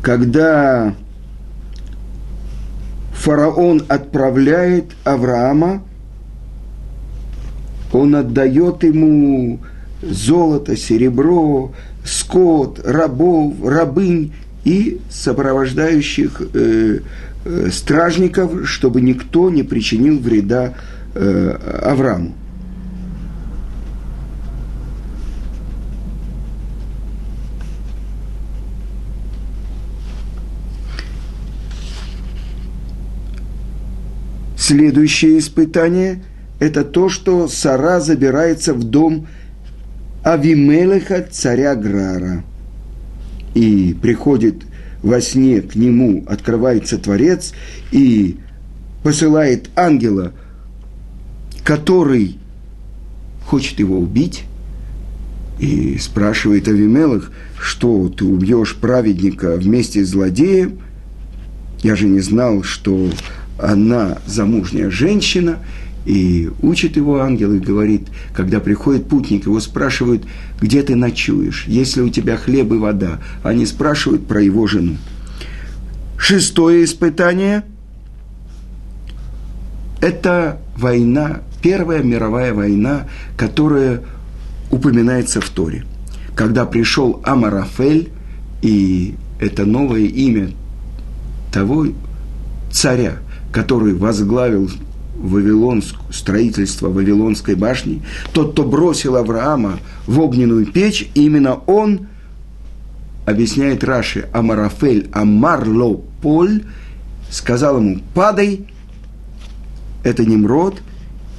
Когда 0.02 0.96
фараон 3.14 3.84
отправляет 3.88 4.86
Авраама, 5.04 5.84
он 7.94 8.16
отдает 8.16 8.84
ему 8.84 9.60
золото, 10.02 10.76
серебро, 10.76 11.74
скот, 12.04 12.80
рабов, 12.84 13.54
рабынь 13.64 14.34
и 14.64 15.00
сопровождающих 15.10 16.42
э, 16.54 17.00
э, 17.46 17.70
стражников, 17.72 18.68
чтобы 18.68 19.02
никто 19.02 19.50
не 19.50 19.64
причинил 19.64 20.20
вреда 20.20 20.74
э, 21.14 21.82
Аврааму. 21.84 22.34
Следующее 34.60 35.40
испытание– 35.40 36.22
это 36.60 36.84
то, 36.84 37.08
что 37.08 37.48
Сара 37.48 38.02
забирается 38.02 38.74
в 38.74 38.84
дом 38.84 39.26
Авимелеха, 40.22 41.26
царя 41.32 41.76
Грара. 41.76 42.44
И 43.56 43.96
приходит 44.02 44.64
во 45.02 45.22
сне 45.22 45.62
к 45.62 45.76
нему, 45.76 46.26
открывается 46.28 46.98
Творец 46.98 47.54
и 47.94 48.38
посылает 49.02 49.70
ангела, 49.78 50.34
который 51.64 52.38
хочет 53.46 53.80
его 53.80 53.98
убить, 53.98 54.44
и 55.58 55.98
спрашивает 56.00 56.68
Авимелах, 56.68 57.32
что 57.58 58.10
ты 58.10 58.26
убьешь 58.26 58.76
праведника 58.76 59.56
вместе 59.56 60.04
с 60.04 60.10
злодеем. 60.10 60.80
Я 61.82 61.96
же 61.96 62.08
не 62.08 62.20
знал, 62.20 62.64
что 62.64 63.10
она 63.62 64.18
замужняя 64.26 64.90
женщина, 64.90 65.60
и 66.06 66.50
учит 66.62 66.96
его 66.96 67.22
ангел 67.22 67.54
и 67.54 67.60
говорит, 67.60 68.08
когда 68.34 68.60
приходит 68.60 69.08
путник, 69.08 69.46
его 69.46 69.60
спрашивают, 69.60 70.24
где 70.60 70.82
ты 70.82 70.96
ночуешь, 70.96 71.66
есть 71.68 71.98
ли 71.98 72.02
у 72.02 72.10
тебя 72.10 72.38
хлеб 72.38 72.72
и 72.72 72.78
вода. 72.78 73.20
Они 73.44 73.66
спрашивают 73.66 74.26
про 74.26 74.42
его 74.42 74.66
жену. 74.66 74.98
Шестое 76.18 76.84
испытание– 76.86 77.64
это 80.02 80.60
война, 80.78 81.42
первая 81.62 82.02
мировая 82.02 82.54
война, 82.54 83.08
которая 83.38 84.02
упоминается 84.72 85.42
в 85.42 85.50
Торе. 85.50 85.86
Когда 86.36 86.66
пришел 86.66 87.22
Амарафель, 87.26 88.10
и 88.62 89.16
это 89.40 89.66
новое 89.66 90.06
имя 90.06 90.52
того 91.52 91.88
царя, 92.72 93.18
который 93.52 93.94
возглавил 93.94 94.70
Вавилонск, 95.16 95.96
строительство 96.12 96.90
Вавилонской 96.90 97.56
башни, 97.56 98.02
тот, 98.34 98.54
кто 98.54 98.64
бросил 98.64 99.16
Авраама 99.18 99.80
в 100.08 100.20
огненную 100.20 100.66
печь, 100.66 101.10
именно 101.14 101.56
он, 101.56 102.08
объясняет 103.26 103.84
Раши, 103.84 104.30
Амарафель 104.34 105.10
Амарло 105.12 106.02
Поль, 106.22 106.64
сказал 107.30 107.78
ему, 107.78 108.00
падай, 108.14 108.66
это 110.04 110.26
Немрод, 110.26 110.82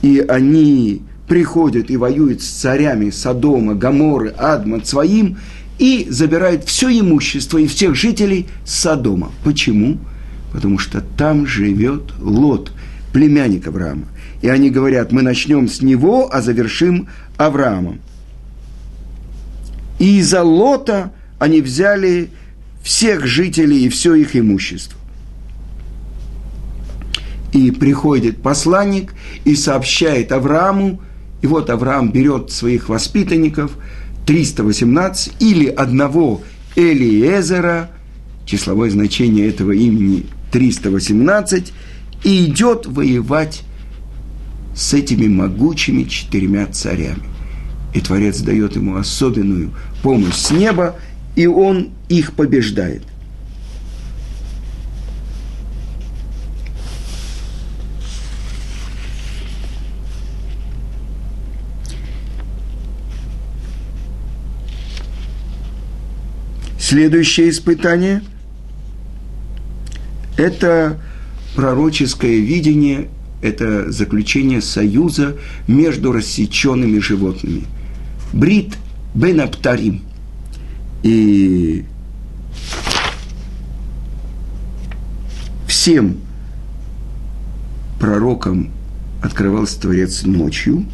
и 0.03 0.21
они 0.21 1.03
приходят 1.27 1.91
и 1.91 1.97
воюют 1.97 2.43
с 2.43 2.47
царями 2.47 3.11
Содома, 3.11 3.75
Гаморы, 3.75 4.31
Адма, 4.31 4.85
своим, 4.85 5.39
и 5.79 6.07
забирают 6.11 6.65
все 6.65 6.91
имущество 6.91 7.57
и 7.59 7.67
всех 7.67 7.95
жителей 7.95 8.47
Содома. 8.65 9.31
Почему? 9.43 9.99
Потому 10.53 10.79
что 10.79 11.01
там 11.01 11.47
живет 11.47 12.13
Лот, 12.19 12.73
племянник 13.13 13.67
Авраама. 13.67 14.07
И 14.43 14.49
они 14.49 14.71
говорят, 14.71 15.13
мы 15.13 15.23
начнем 15.23 15.69
с 15.69 15.83
него, 15.83 16.29
а 16.33 16.41
завершим 16.41 17.09
Авраамом. 17.37 18.01
И 19.99 20.19
из-за 20.19 20.43
Лота 20.43 21.13
они 21.39 21.61
взяли 21.61 22.31
всех 22.83 23.27
жителей 23.27 23.85
и 23.85 23.89
все 23.89 24.15
их 24.15 24.35
имущество. 24.35 24.99
И 27.53 27.71
приходит 27.71 28.43
посланник 28.43 29.13
и 29.45 29.55
сообщает 29.57 30.33
Аврааму, 30.33 31.01
и 31.43 31.47
вот 31.47 31.69
Авраам 31.69 32.11
берет 32.13 32.51
своих 32.51 32.89
воспитанников, 32.89 33.73
318, 34.27 35.35
или 35.41 35.67
одного 35.67 36.43
Элиезера, 36.77 37.91
числовое 38.47 38.91
значение 38.91 39.49
этого 39.49 39.73
имени 39.73 40.27
318, 40.51 41.73
и 42.25 42.47
идет 42.47 42.87
воевать 42.87 43.63
с 44.75 44.95
этими 44.95 45.27
могучими 45.27 46.05
четырьмя 46.05 46.67
царями. 46.67 47.29
И 47.95 48.01
Творец 48.01 48.41
дает 48.41 48.77
ему 48.77 48.97
особенную 48.97 49.73
помощь 50.03 50.35
с 50.35 50.51
неба, 50.51 50.97
и 51.35 51.47
он 51.47 51.91
их 52.09 52.35
побеждает. 52.35 53.03
Следующее 66.79 67.51
испытание– 67.51 68.23
это 70.41 70.99
пророческое 71.55 72.39
видение, 72.39 73.09
это 73.43 73.93
заключение 73.93 74.63
союза 74.63 75.37
между 75.69 76.13
рассеченными 76.13 76.99
животными. 76.99 77.65
Брит 78.33 78.77
бен 79.15 79.41
Аптарим. 79.41 80.03
И 81.03 81.85
всем 85.67 86.17
пророкам 87.99 88.71
открывался 89.23 89.81
Творец 89.81 90.23
ночью, 90.25 90.87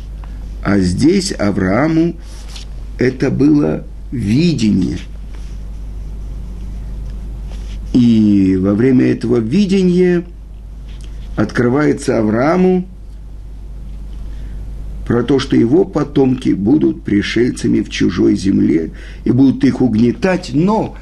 а 0.64 0.78
здесь 0.80 1.32
Аврааму 1.32 2.16
это 2.98 3.30
было 3.30 3.84
видение– 4.10 4.98
и 7.96 8.55
во 8.66 8.74
время 8.74 9.06
этого 9.06 9.36
видения 9.36 10.24
открывается 11.36 12.18
Аврааму 12.18 12.84
про 15.06 15.22
то, 15.22 15.38
что 15.38 15.54
его 15.54 15.84
потомки 15.84 16.48
будут 16.48 17.04
пришельцами 17.04 17.80
в 17.80 17.90
чужой 17.90 18.34
земле 18.34 18.90
и 19.24 19.30
будут 19.30 19.62
их 19.62 19.80
угнетать, 19.80 20.50
но 20.52 20.96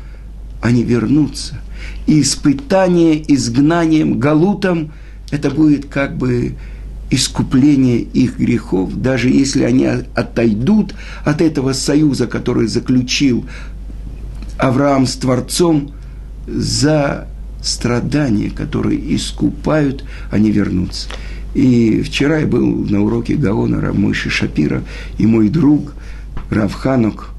они 0.61 0.85
вернутся. 0.85 1.59
И 2.07 2.21
испытание 2.21 3.23
изгнанием, 3.33 4.19
галутом, 4.19 4.93
это 5.31 5.51
будет 5.51 5.87
как 5.87 6.19
бы 6.19 6.57
искупление 7.11 8.01
их 8.01 8.39
грехов, 8.39 8.95
даже 8.95 9.31
если 9.31 9.63
они 9.63 9.87
отойдут 9.87 10.95
от 11.25 11.41
этого 11.41 11.73
союза, 11.73 12.27
который 12.27 12.67
заключил 12.67 13.47
Авраам 14.59 15.07
с 15.07 15.15
Творцом– 15.17 15.93
за 16.47 17.27
страдания, 17.65 18.51
которые 18.51 19.15
искупают, 19.15 20.05
они 20.31 20.51
вернутся. 20.51 21.09
И 21.55 22.03
вчера 22.03 22.39
я 22.39 22.47
был 22.47 22.67
на 22.67 23.03
уроке 23.03 23.35
Гаона 23.35 23.81
Рамыши 23.81 24.29
Шапира, 24.31 24.83
и 25.19 25.27
мой 25.27 25.49
друг 25.49 25.95
Равханок 26.51 27.31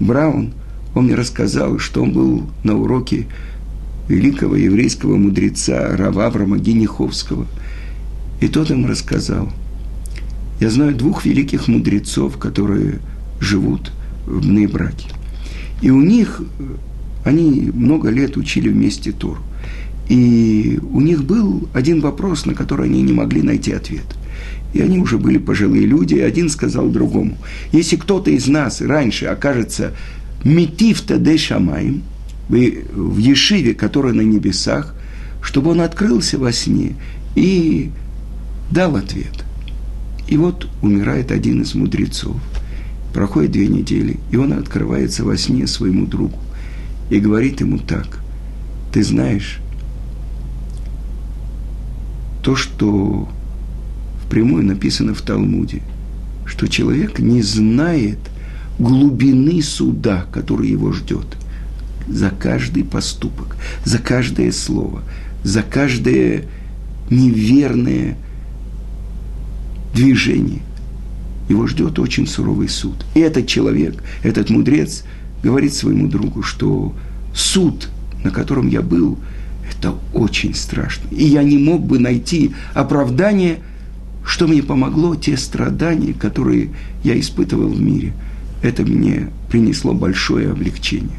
Браун, 0.00 0.52
он 0.94 1.04
мне 1.04 1.14
рассказал, 1.14 1.78
что 1.78 2.02
он 2.02 2.12
был 2.12 2.46
на 2.64 2.76
уроке 2.76 3.26
великого 4.08 4.56
еврейского 4.56 5.16
мудреца 5.16 5.96
Рававрама 5.96 6.58
Гениховского. 6.58 7.46
И 8.40 8.48
тот 8.48 8.70
им 8.70 8.86
рассказал. 8.86 9.50
Я 10.60 10.70
знаю 10.70 10.94
двух 10.94 11.24
великих 11.24 11.68
мудрецов, 11.68 12.36
которые 12.38 12.98
живут 13.40 13.92
в 14.26 14.44
Нейбраке. 14.44 15.08
И 15.80 15.90
у 15.90 16.00
них 16.00 16.42
они 17.24 17.70
много 17.72 18.10
лет 18.10 18.36
учили 18.36 18.68
вместе 18.68 19.12
Тур. 19.12 19.40
И 20.08 20.80
у 20.90 21.00
них 21.00 21.24
был 21.24 21.68
один 21.72 22.00
вопрос, 22.00 22.46
на 22.46 22.54
который 22.54 22.86
они 22.86 23.02
не 23.02 23.12
могли 23.12 23.42
найти 23.42 23.72
ответ. 23.72 24.04
И 24.74 24.80
они 24.80 24.98
уже 24.98 25.18
были 25.18 25.38
пожилые 25.38 25.86
люди, 25.86 26.14
и 26.14 26.20
один 26.20 26.48
сказал 26.48 26.88
другому, 26.88 27.36
если 27.72 27.96
кто-то 27.96 28.30
из 28.30 28.48
нас 28.48 28.80
раньше 28.80 29.26
окажется 29.26 29.92
метифта 30.44 31.18
де 31.18 31.36
шамаем, 31.36 32.02
в 32.48 33.18
Ешиве, 33.18 33.72
который 33.72 34.12
на 34.12 34.20
небесах, 34.22 34.94
чтобы 35.40 35.70
он 35.70 35.80
открылся 35.80 36.38
во 36.38 36.52
сне 36.52 36.96
и 37.34 37.90
дал 38.70 38.96
ответ. 38.96 39.44
И 40.28 40.36
вот 40.36 40.68
умирает 40.82 41.30
один 41.30 41.62
из 41.62 41.74
мудрецов. 41.74 42.36
Проходит 43.14 43.52
две 43.52 43.68
недели, 43.68 44.18
и 44.30 44.36
он 44.36 44.52
открывается 44.52 45.24
во 45.24 45.36
сне 45.36 45.66
своему 45.66 46.06
другу 46.06 46.38
и 47.12 47.20
говорит 47.20 47.60
ему 47.60 47.78
так. 47.78 48.20
Ты 48.90 49.04
знаешь, 49.04 49.60
то, 52.42 52.56
что 52.56 53.28
впрямую 54.24 54.64
написано 54.64 55.12
в 55.12 55.20
Талмуде, 55.20 55.82
что 56.46 56.68
человек 56.68 57.18
не 57.18 57.42
знает 57.42 58.18
глубины 58.78 59.60
суда, 59.62 60.24
который 60.32 60.70
его 60.70 60.92
ждет 60.92 61.26
за 62.08 62.30
каждый 62.30 62.82
поступок, 62.82 63.58
за 63.84 63.98
каждое 63.98 64.50
слово, 64.50 65.02
за 65.44 65.62
каждое 65.62 66.44
неверное 67.10 68.16
движение. 69.94 70.62
Его 71.50 71.66
ждет 71.66 71.98
очень 71.98 72.26
суровый 72.26 72.70
суд. 72.70 73.04
И 73.14 73.20
этот 73.20 73.46
человек, 73.46 74.02
этот 74.22 74.48
мудрец– 74.48 75.04
говорит 75.42 75.74
своему 75.74 76.08
другу, 76.08 76.42
что 76.42 76.94
суд, 77.34 77.88
на 78.24 78.30
котором 78.30 78.68
я 78.68 78.82
был, 78.82 79.18
Это 79.78 79.94
очень 80.12 80.54
страшно. 80.54 81.08
И 81.10 81.24
я 81.24 81.42
не 81.42 81.58
мог 81.58 81.84
бы 81.84 81.98
найти 81.98 82.52
оправдание, 82.74 83.58
что 84.24 84.46
мне 84.46 84.62
помогло 84.62 85.16
те 85.16 85.36
страдания, 85.36 86.12
которые 86.12 86.70
я 87.02 87.18
испытывал 87.18 87.68
в 87.68 87.80
мире. 87.80 88.12
Это 88.62 88.82
мне 88.84 89.30
принесло 89.50 89.92
большое 89.92 90.50
облегчение. 90.50 91.18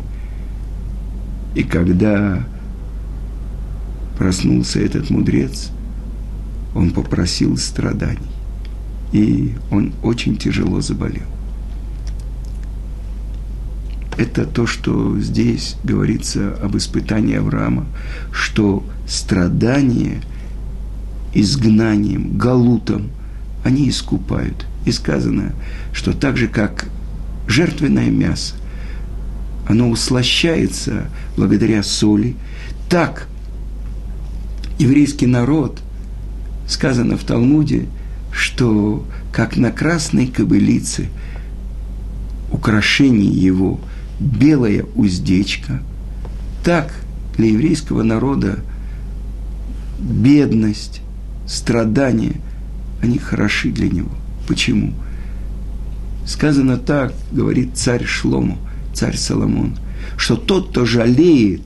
И 1.55 1.63
когда 1.63 2.45
проснулся 4.17 4.79
этот 4.79 5.09
мудрец, 5.09 5.71
он 6.75 6.91
попросил 6.91 7.57
страданий. 7.57 8.19
И 9.11 9.53
он 9.71 9.93
очень 10.03 10.37
тяжело 10.37 10.79
заболел. 10.81 11.32
Это 14.17 14.45
то, 14.45 14.67
что 14.67 15.19
здесь 15.19 15.75
говорится 15.83 16.55
об 16.61 16.77
испытании 16.77 17.35
Авраама, 17.35 17.85
что 18.31 18.85
страдания 19.07 20.21
изгнанием, 21.33 22.37
галутом, 22.37 23.09
они 23.63 23.89
искупают. 23.89 24.67
И 24.85 24.91
сказано, 24.91 25.53
что 25.93 26.13
так 26.13 26.37
же, 26.37 26.47
как 26.47 26.85
жертвенное 27.47 28.11
мясо, 28.11 28.55
оно 29.67 29.89
услощается 29.89 31.09
благодаря 31.37 31.81
соли, 31.81 32.35
так 32.89 33.27
еврейский 34.77 35.25
народ, 35.25 35.81
сказано 36.67 37.17
в 37.17 37.23
Талмуде, 37.23 37.85
что 38.31 39.05
как 39.31 39.57
на 39.57 39.71
красной 39.71 40.27
кобылице 40.27 41.09
украшение 42.51 43.31
его– 43.31 43.79
белая 44.19 44.85
уздечка. 44.95 45.81
Так 46.63 46.93
для 47.37 47.47
еврейского 47.49 48.03
народа 48.03 48.59
бедность, 49.99 51.01
страдания, 51.47 52.35
они 53.01 53.17
хороши 53.17 53.71
для 53.71 53.89
него. 53.89 54.11
Почему? 54.47 54.93
Сказано 56.25 56.77
так, 56.77 57.13
говорит 57.31 57.75
царь 57.75 58.05
Шлому, 58.05 58.57
царь 58.93 59.17
Соломон, 59.17 59.77
что 60.17 60.35
тот, 60.35 60.69
кто 60.69 60.85
жалеет 60.85 61.61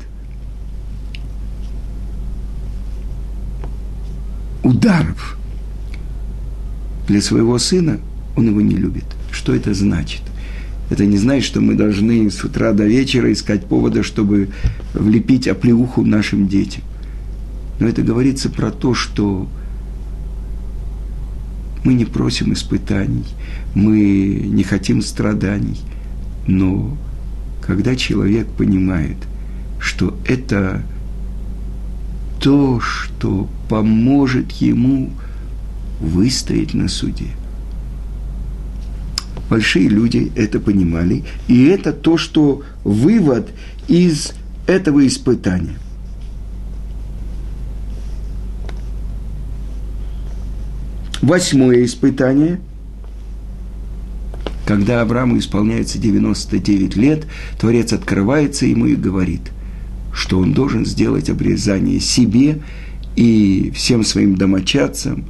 ударов 4.64 5.38
для 7.08 7.22
своего 7.22 7.58
сына, 7.60 8.00
он 8.36 8.48
его 8.48 8.62
не 8.62 8.76
любит. 8.76 9.06
Что 9.32 9.56
это 9.56 9.74
значит? 9.74 10.22
Это 10.90 11.06
не 11.06 11.18
значит, 11.18 11.46
что 11.46 11.60
мы 11.62 11.76
должны 11.76 12.30
с 12.32 12.44
утра 12.44 12.72
до 12.72 12.86
вечера 12.86 13.32
искать 13.32 13.66
повода, 13.66 14.04
чтобы 14.04 14.50
влепить 14.94 15.48
оплеуху 15.48 16.06
нашим 16.06 16.48
детям. 16.48 16.84
Но 17.80 17.88
это 17.88 18.02
говорится 18.02 18.50
про 18.50 18.72
то, 18.72 18.94
что 18.94 19.48
мы 21.84 21.94
не 21.94 22.06
просим 22.06 22.54
испытаний, 22.54 23.26
мы 23.76 24.42
не 24.46 24.64
хотим 24.64 25.02
страданий. 25.02 25.80
Но 26.48 26.98
когда 27.62 27.96
человек 27.96 28.48
понимает, 28.48 29.18
что 29.80 30.18
это 30.26 30.84
то, 32.42 32.80
что 32.80 33.50
поможет 33.70 34.52
ему 34.54 35.12
выстоять 36.00 36.74
на 36.74 36.88
суде– 36.88 37.28
большие 39.50 39.88
люди 39.88 40.32
это 40.36 40.60
понимали, 40.60 41.24
и 41.48 41.66
это 41.66 41.94
то, 41.94 42.18
что 42.18 42.64
вывод 42.84 43.50
из 43.88 44.34
этого 44.66 45.06
испытания. 45.08 45.78
Восьмое 51.22 51.84
испытание. 51.84 52.60
Когда 54.66 55.02
Аврааму 55.02 55.38
исполняется 55.38 55.98
99 55.98 56.98
лет, 56.98 57.26
Творец 57.58 57.94
открывается 57.94 58.66
ему 58.66 58.86
и 58.86 58.96
говорит, 58.96 59.42
что 60.14 60.40
он 60.40 60.54
должен 60.54 60.86
сделать 60.86 61.30
обрезание 61.30 62.02
себе 62.02 62.62
и 63.16 63.72
всем 63.74 64.04
своим 64.04 64.36
домочадцам, 64.36 65.24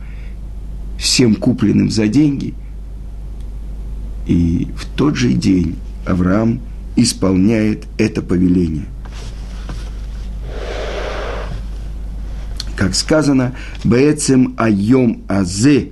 всем 0.97 1.36
купленным 1.36 1.91
за 1.91 2.08
деньги– 2.08 2.56
и 4.28 4.68
в 4.76 4.86
тот 4.86 5.16
же 5.16 5.34
день 5.34 5.76
Авраам 6.06 6.60
исполняет 6.96 7.86
это 7.98 8.22
повеление. 8.22 8.86
Как 12.76 12.94
сказано, 12.94 13.56
Бецем 13.84 14.54
Айом 14.58 15.24
Азе. 15.28 15.92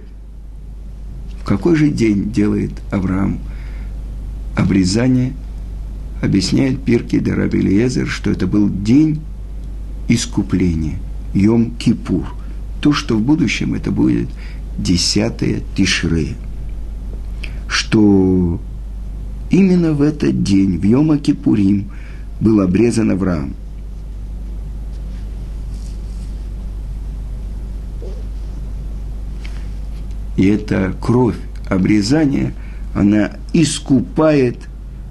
В 1.41 1.45
какой 1.45 1.75
же 1.75 1.89
день 1.89 2.31
делает 2.31 2.71
Авраам 2.91 3.39
обрезание? 4.55 5.33
Объясняет 6.21 6.83
Пирки 6.83 7.19
Дараби 7.19 7.59
Лезер, 7.59 8.07
что 8.07 8.31
это 8.31 8.47
был 8.47 8.69
день 8.69 9.21
искупления, 10.07 10.97
Йом 11.33 11.71
Кипур. 11.77 12.25
То, 12.81 12.93
что 12.93 13.15
в 13.15 13.21
будущем 13.21 13.73
это 13.73 13.91
будет 13.91 14.29
десятое 14.77 15.61
Тишрея 15.75 16.35
что 17.67 18.59
именно 19.49 19.93
в 19.93 20.01
этот 20.01 20.43
день, 20.43 20.77
в 20.77 20.83
Йома 20.83 21.17
Кипурим, 21.17 21.89
был 22.39 22.61
обрезан 22.61 23.11
Авраам. 23.11 23.53
И 30.37 30.47
эта 30.47 30.93
кровь 30.99 31.37
обрезания, 31.69 32.53
она 32.93 33.31
искупает 33.53 34.57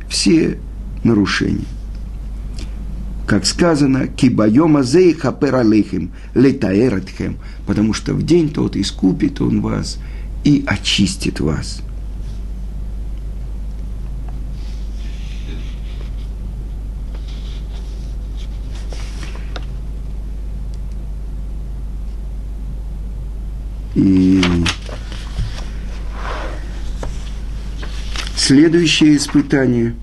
все 0.09 0.59
нарушения. 1.03 1.64
Как 3.27 3.47
сказано, 3.47 4.07
кибайома 4.07 4.83
зей 4.83 5.14
хапер 5.14 5.55
алейхим, 5.57 6.11
летаэратхем, 6.35 7.38
потому 7.67 7.95
что 7.95 8.12
в 8.12 8.23
день 8.23 8.51
тот 8.51 8.77
искупит 8.77 9.40
он 9.40 9.62
вас 9.62 9.99
и 10.45 10.62
очистит 10.67 11.40
вас– 11.40 11.81
И 23.94 24.42
следующее 28.37 29.16
испытание, 29.16 29.94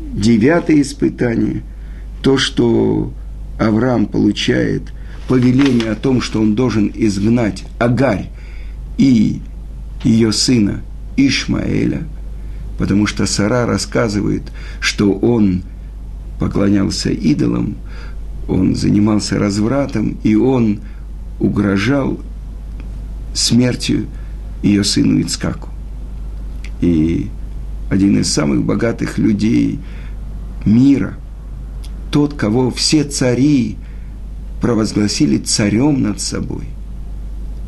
девятое 0.00 0.82
испытание, 0.82 1.62
то, 2.22 2.38
что 2.38 3.12
Авраам 3.58 4.06
получает 4.06 4.82
повеление 5.28 5.90
о 5.90 5.94
том, 5.94 6.20
что 6.20 6.40
он 6.40 6.54
должен 6.54 6.90
изгнать 6.94 7.64
Агарь 7.78 8.28
и 8.98 9.40
ее 10.04 10.32
сына 10.32 10.82
Ишмаэля, 11.16 12.02
потому 12.78 13.06
что 13.06 13.26
Сара 13.26 13.66
рассказывает, 13.66 14.42
что 14.80 15.12
он 15.12 15.62
поклонялся 16.40 17.10
идолам, 17.10 17.76
он 18.48 18.74
занимался 18.74 19.38
развратом, 19.38 20.18
и 20.24 20.34
он 20.34 20.80
угрожал 21.38 22.20
смертью 23.34 24.06
ее 24.62 24.84
сыну 24.84 25.20
Ицкаку. 25.20 25.68
И 26.80 27.28
один 27.90 28.18
из 28.18 28.32
самых 28.32 28.64
богатых 28.64 29.18
людей 29.18 29.78
мира, 30.64 31.14
тот, 32.10 32.34
кого 32.34 32.70
все 32.70 33.04
цари 33.04 33.76
провозгласили 34.60 35.38
царем 35.38 36.02
над 36.02 36.20
собой, 36.20 36.64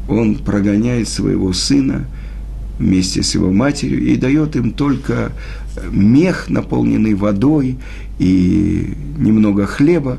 он 0.08 0.36
прогоняет 0.36 1.08
своего 1.08 1.52
сына 1.52 2.06
вместе 2.78 3.22
с 3.22 3.34
его 3.34 3.52
матерью 3.52 4.02
и 4.02 4.16
дает 4.16 4.56
им 4.56 4.72
только 4.72 5.32
мех, 5.90 6.48
наполненный 6.48 7.14
водой 7.14 7.78
и 8.18 8.94
немного 9.18 9.66
хлеба. 9.66 10.18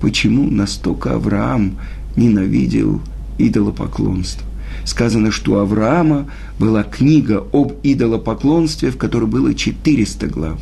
Почему 0.00 0.50
настолько 0.50 1.14
Авраам 1.14 1.78
ненавидел 2.16 3.00
идолопоклонство? 3.38 4.49
Сказано, 4.84 5.30
что 5.30 5.52
у 5.52 5.56
Авраама 5.56 6.30
была 6.58 6.82
книга 6.82 7.44
об 7.52 7.74
идолопоклонстве, 7.82 8.90
в 8.90 8.96
которой 8.96 9.26
было 9.26 9.54
400 9.54 10.26
глав. 10.26 10.60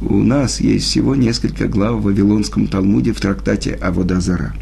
У 0.00 0.22
нас 0.22 0.60
есть 0.60 0.86
всего 0.86 1.14
несколько 1.14 1.68
глав 1.68 1.96
в 1.96 2.02
Вавилонском 2.02 2.66
Талмуде 2.66 3.12
в 3.12 3.20
трактате 3.20 3.74
Аводазара. 3.74 4.54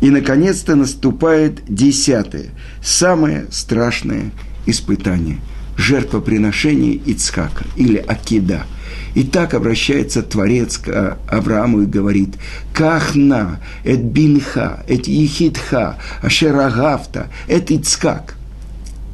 И, 0.00 0.10
наконец-то, 0.10 0.76
наступает 0.76 1.62
десятое, 1.68 2.50
самое 2.82 3.46
страшное 3.50 4.30
испытание– 4.66 5.38
жертвоприношение 5.78 6.94
Ицхака 6.94 7.64
или 7.76 7.96
Акида. 7.96 8.66
И 9.14 9.24
так 9.24 9.54
обращается 9.54 10.22
Творец 10.22 10.78
к 10.78 11.18
Аврааму 11.28 11.82
и 11.82 11.86
говорит, 11.86 12.36
«Кахна, 12.72 13.60
эт 13.84 14.00
бинха, 14.00 14.84
эт 14.86 15.06
ехидха, 15.06 15.98
ашерагавта, 16.22 17.28
эт 17.48 17.70
ицкак». 17.70 18.36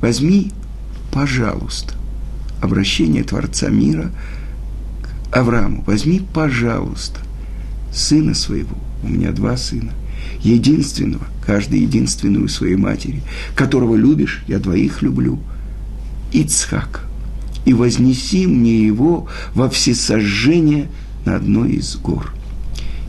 Возьми, 0.01 0.53
пожалуйста, 1.13 1.95
обращение 2.61 3.25
Творца 3.25 3.69
мира 3.69 4.11
к 5.31 5.37
Аврааму. 5.37 5.83
Возьми, 5.87 6.21
пожалуйста, 6.33 7.21
сына 7.93 8.35
своего, 8.35 8.77
у 9.03 9.09
меня 9.09 9.33
два 9.33 9.57
сына, 9.57 9.93
единственного, 10.41 11.25
каждый 11.47 11.81
единственную 11.81 12.49
своей 12.49 12.77
матери, 12.77 13.23
которого 13.55 13.95
любишь, 13.95 14.43
я 14.47 14.59
двоих 14.59 15.03
люблю, 15.03 15.39
Ицхак, 16.33 17.07
и 17.65 17.73
вознеси 17.73 18.47
мне 18.47 18.87
его 18.87 19.29
во 19.55 19.69
всесожжение 19.69 20.89
на 21.25 21.37
одной 21.37 21.73
из 21.73 21.97
гор. 21.97 22.33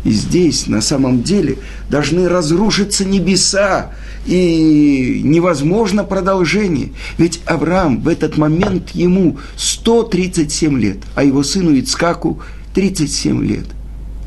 И 0.04 0.12
здесь 0.12 0.68
на 0.68 0.82
самом 0.82 1.24
деле 1.24 1.58
должны 1.89 2.30
разрушиться 2.30 3.06
небеса, 3.06 3.91
и 4.26 5.22
невозможно 5.24 6.04
продолжение. 6.04 6.89
Ведь 7.18 7.41
Авраам 7.46 8.02
в 8.02 8.08
этот 8.08 8.38
момент 8.38 8.91
ему 8.91 9.38
137 9.56 10.80
лет, 10.80 10.98
а 11.15 11.24
его 11.24 11.44
сыну 11.44 11.78
Ицкаку 11.80 12.41
37 12.74 13.46
лет. 13.46 13.65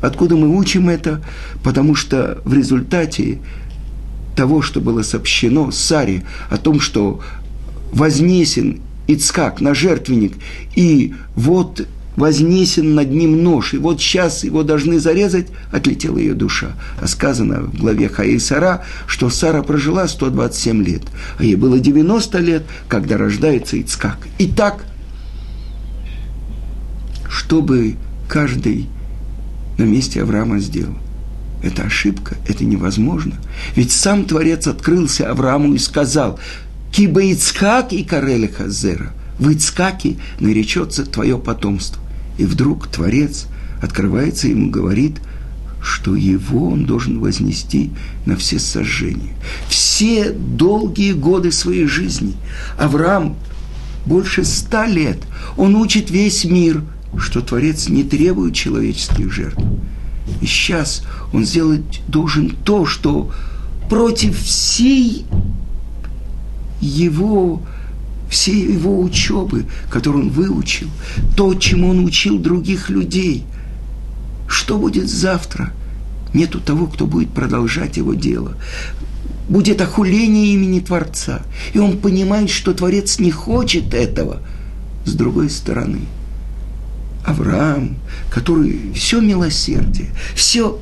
Откуда 0.01 0.37
мы 0.37 0.55
учим 0.55 0.89
это? 0.89 1.21
Потому 1.63 1.95
что 1.95 2.41
в 2.45 2.53
результате 2.53 3.39
того, 4.35 4.61
что 4.61 4.79
было 4.79 5.01
сообщено 5.01 5.71
Саре 5.71 6.23
о 6.49 6.57
том, 6.57 6.79
что 6.79 7.19
вознесен 7.91 8.79
Ицкак 9.09 9.59
на 9.59 9.73
жертвенник, 9.73 10.33
и 10.75 11.15
вот 11.35 11.87
вознесен 12.15 12.95
над 12.95 13.11
ним 13.11 13.43
нож, 13.43 13.73
и 13.73 13.77
вот 13.77 13.99
сейчас 13.99 14.43
его 14.43 14.61
должны 14.61 14.99
зарезать, 14.99 15.47
отлетела 15.71 16.17
ее 16.17 16.33
душа. 16.33 16.73
А 17.01 17.07
сказано 17.07 17.61
в 17.61 17.79
главе 17.79 18.09
Хаи 18.09 18.37
Сара, 18.37 18.83
что 19.07 19.29
Сара 19.29 19.63
прожила 19.63 20.07
127 20.07 20.83
лет, 20.83 21.03
а 21.37 21.43
ей 21.43 21.55
было 21.55 21.79
90 21.79 22.37
лет, 22.39 22.63
когда 22.87 23.17
рождается 23.17 23.77
Ицкак. 23.81 24.27
Итак, 24.37 24.85
чтобы 27.29 27.95
каждый 28.27 28.89
на 29.77 29.83
месте 29.83 30.21
Авраама 30.21 30.59
сделал. 30.59 30.95
Это 31.63 31.83
ошибка, 31.83 32.35
это 32.47 32.63
невозможно. 32.63 33.35
Ведь 33.75 33.91
сам 33.91 34.25
Творец 34.25 34.67
открылся 34.67 35.29
Аврааму 35.29 35.73
и 35.73 35.77
сказал, 35.77 36.39
«Киба 36.91 37.21
и 37.21 38.03
Кареля 38.03 38.47
Хазера». 38.47 39.13
В 39.37 39.51
Ицкаке 39.51 40.17
наречется 40.39 41.05
твое 41.05 41.37
потомство. 41.37 42.01
И 42.37 42.45
вдруг 42.45 42.87
Творец 42.87 43.47
открывается 43.81 44.47
ему 44.47 44.67
и 44.67 44.71
говорит, 44.71 45.17
что 45.81 46.15
его 46.15 46.69
он 46.69 46.85
должен 46.85 47.19
вознести 47.19 47.91
на 48.25 48.35
все 48.35 48.59
сожжения. 48.59 49.33
Все 49.69 50.31
долгие 50.31 51.13
годы 51.13 51.51
своей 51.51 51.85
жизни 51.85 52.33
Авраам 52.77 53.37
больше 54.05 54.43
ста 54.43 54.85
лет, 54.87 55.19
он 55.55 55.75
учит 55.75 56.09
весь 56.11 56.43
мир– 56.43 56.83
что 57.17 57.41
Творец 57.41 57.89
не 57.89 58.03
требует 58.03 58.53
человеческих 58.53 59.31
жертв. 59.31 59.61
И 60.41 60.45
сейчас 60.45 61.03
он 61.33 61.45
сделать 61.45 62.01
должен 62.07 62.51
то, 62.63 62.85
что 62.85 63.31
против 63.89 64.39
всей 64.39 65.25
его, 66.81 67.61
всей 68.29 68.73
его 68.73 69.01
учебы, 69.01 69.65
которую 69.89 70.25
он 70.25 70.29
выучил, 70.31 70.89
то, 71.35 71.53
чему 71.55 71.89
он 71.89 72.05
учил 72.05 72.39
других 72.39 72.89
людей. 72.89 73.45
Что 74.47 74.77
будет 74.77 75.09
завтра? 75.09 75.73
Нету 76.33 76.59
того, 76.59 76.87
кто 76.87 77.05
будет 77.05 77.31
продолжать 77.31 77.97
его 77.97 78.13
дело. 78.13 78.53
Будет 79.47 79.81
охуление 79.81 80.53
имени 80.53 80.79
Творца. 80.79 81.41
И 81.73 81.79
он 81.79 81.97
понимает, 81.97 82.49
что 82.49 82.73
Творец 82.73 83.19
не 83.19 83.31
хочет 83.31 83.93
этого. 83.93 84.41
С 85.05 85.13
другой 85.13 85.49
стороны– 85.49 86.01
Авраам, 87.25 87.97
который 88.29 88.93
все 88.93 89.19
милосердие, 89.21 90.09
все 90.35 90.79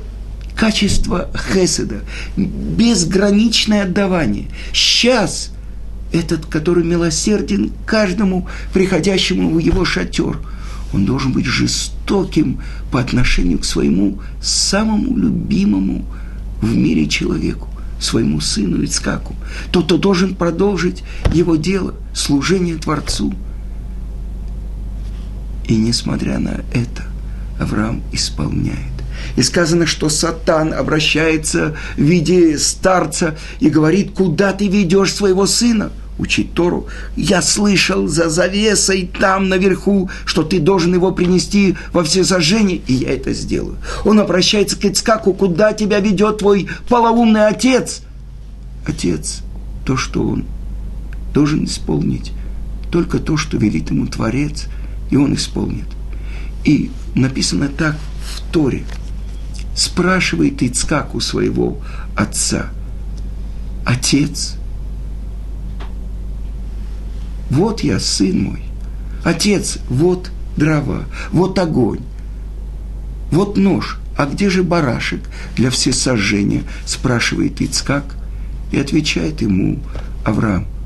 качество 0.56 1.30
хеседа, 1.52 2.00
безграничное 2.36 3.84
отдавание. 3.84 4.46
Сейчас 4.72 5.50
этот, 6.12 6.46
который 6.46 6.84
милосерден 6.84 7.72
каждому 7.86 8.48
приходящему 8.72 9.50
в 9.50 9.58
его 9.58 9.84
шатер, 9.84 10.38
он 10.92 11.04
должен 11.04 11.32
быть 11.32 11.44
жестоким 11.44 12.60
по 12.90 13.00
отношению 13.00 13.58
к 13.58 13.64
своему 13.64 14.20
самому 14.40 15.16
любимому 15.16 16.04
в 16.62 16.74
мире 16.74 17.06
человеку, 17.06 17.68
своему 18.00 18.40
сыну 18.40 18.82
Ицкаку. 18.84 19.36
Тот, 19.70 19.84
кто 19.84 19.98
должен 19.98 20.34
продолжить 20.34 21.02
его 21.32 21.56
дело, 21.56 21.94
служение 22.14 22.76
Творцу– 22.76 23.34
и 25.68 25.76
несмотря 25.76 26.38
на 26.38 26.62
это, 26.72 27.04
Авраам 27.60 28.02
исполняет. 28.10 28.97
И 29.36 29.42
сказано, 29.42 29.86
что 29.86 30.08
Сатан 30.08 30.72
обращается 30.72 31.76
в 31.96 32.02
виде 32.02 32.58
старца 32.58 33.36
и 33.60 33.68
говорит, 33.68 34.12
куда 34.12 34.52
ты 34.52 34.68
ведешь 34.68 35.12
своего 35.12 35.46
сына? 35.46 35.90
Учить 36.18 36.52
Тору. 36.52 36.88
Я 37.16 37.42
слышал 37.42 38.08
за 38.08 38.28
завесой 38.28 39.08
там 39.20 39.48
наверху, 39.48 40.10
что 40.24 40.42
ты 40.42 40.58
должен 40.58 40.92
его 40.92 41.12
принести 41.12 41.76
во 41.92 42.02
все 42.02 42.24
сожжения, 42.24 42.80
и 42.88 42.94
я 42.94 43.14
это 43.14 43.32
сделаю. 43.32 43.76
Он 44.04 44.18
обращается 44.18 44.76
к 44.76 44.84
Ицкаку, 44.84 45.32
куда 45.32 45.72
тебя 45.72 46.00
ведет 46.00 46.38
твой 46.38 46.68
полоумный 46.88 47.46
отец? 47.46 48.02
Отец, 48.84 49.42
то, 49.86 49.96
что 49.96 50.26
он 50.26 50.44
должен 51.32 51.66
исполнить, 51.66 52.32
только 52.90 53.20
то, 53.20 53.36
что 53.36 53.56
велит 53.56 53.90
ему 53.90 54.06
Творец– 54.06 54.66
и 55.10 55.16
он 55.16 55.34
исполнит. 55.34 55.86
И 56.64 56.90
написано 57.14 57.68
так 57.68 57.96
в 58.24 58.52
Торе. 58.52 58.84
Спрашивает 59.78 60.60
Ицкак 60.60 61.14
у 61.14 61.20
своего 61.20 61.78
отца, 62.16 62.70
отец, 63.86 64.56
вот 67.48 67.84
я, 67.84 68.00
сын 68.00 68.42
мой, 68.42 68.64
отец, 69.22 69.78
вот 69.88 70.32
дрова, 70.56 71.04
вот 71.30 71.56
огонь, 71.60 72.00
вот 73.30 73.56
нож, 73.56 74.00
а 74.16 74.26
где 74.26 74.50
же 74.50 74.64
барашек 74.64 75.20
для 75.54 75.70
всесожжения, 75.70 76.64
спрашивает 76.84 77.60
Ицкак, 77.60 78.16
и 78.72 78.80
отвечает 78.80 79.42
ему 79.42 79.78
Авраам– 80.24 80.66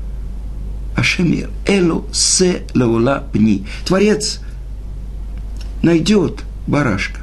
Ашемир, 0.95 1.49
Элу 1.65 2.05
се 2.13 2.61
лаула 2.75 3.23
пни. 3.33 3.65
Творец 3.85 4.39
найдет 5.81 6.43
барашка. 6.67 7.22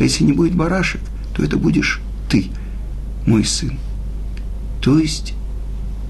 А 0.00 0.02
если 0.02 0.24
не 0.24 0.32
будет 0.32 0.54
барашек, 0.54 1.00
то 1.36 1.44
это 1.44 1.56
будешь 1.56 2.00
ты, 2.28 2.46
мой 3.26 3.44
сын. 3.44 3.78
То 4.80 4.98
есть 4.98 5.34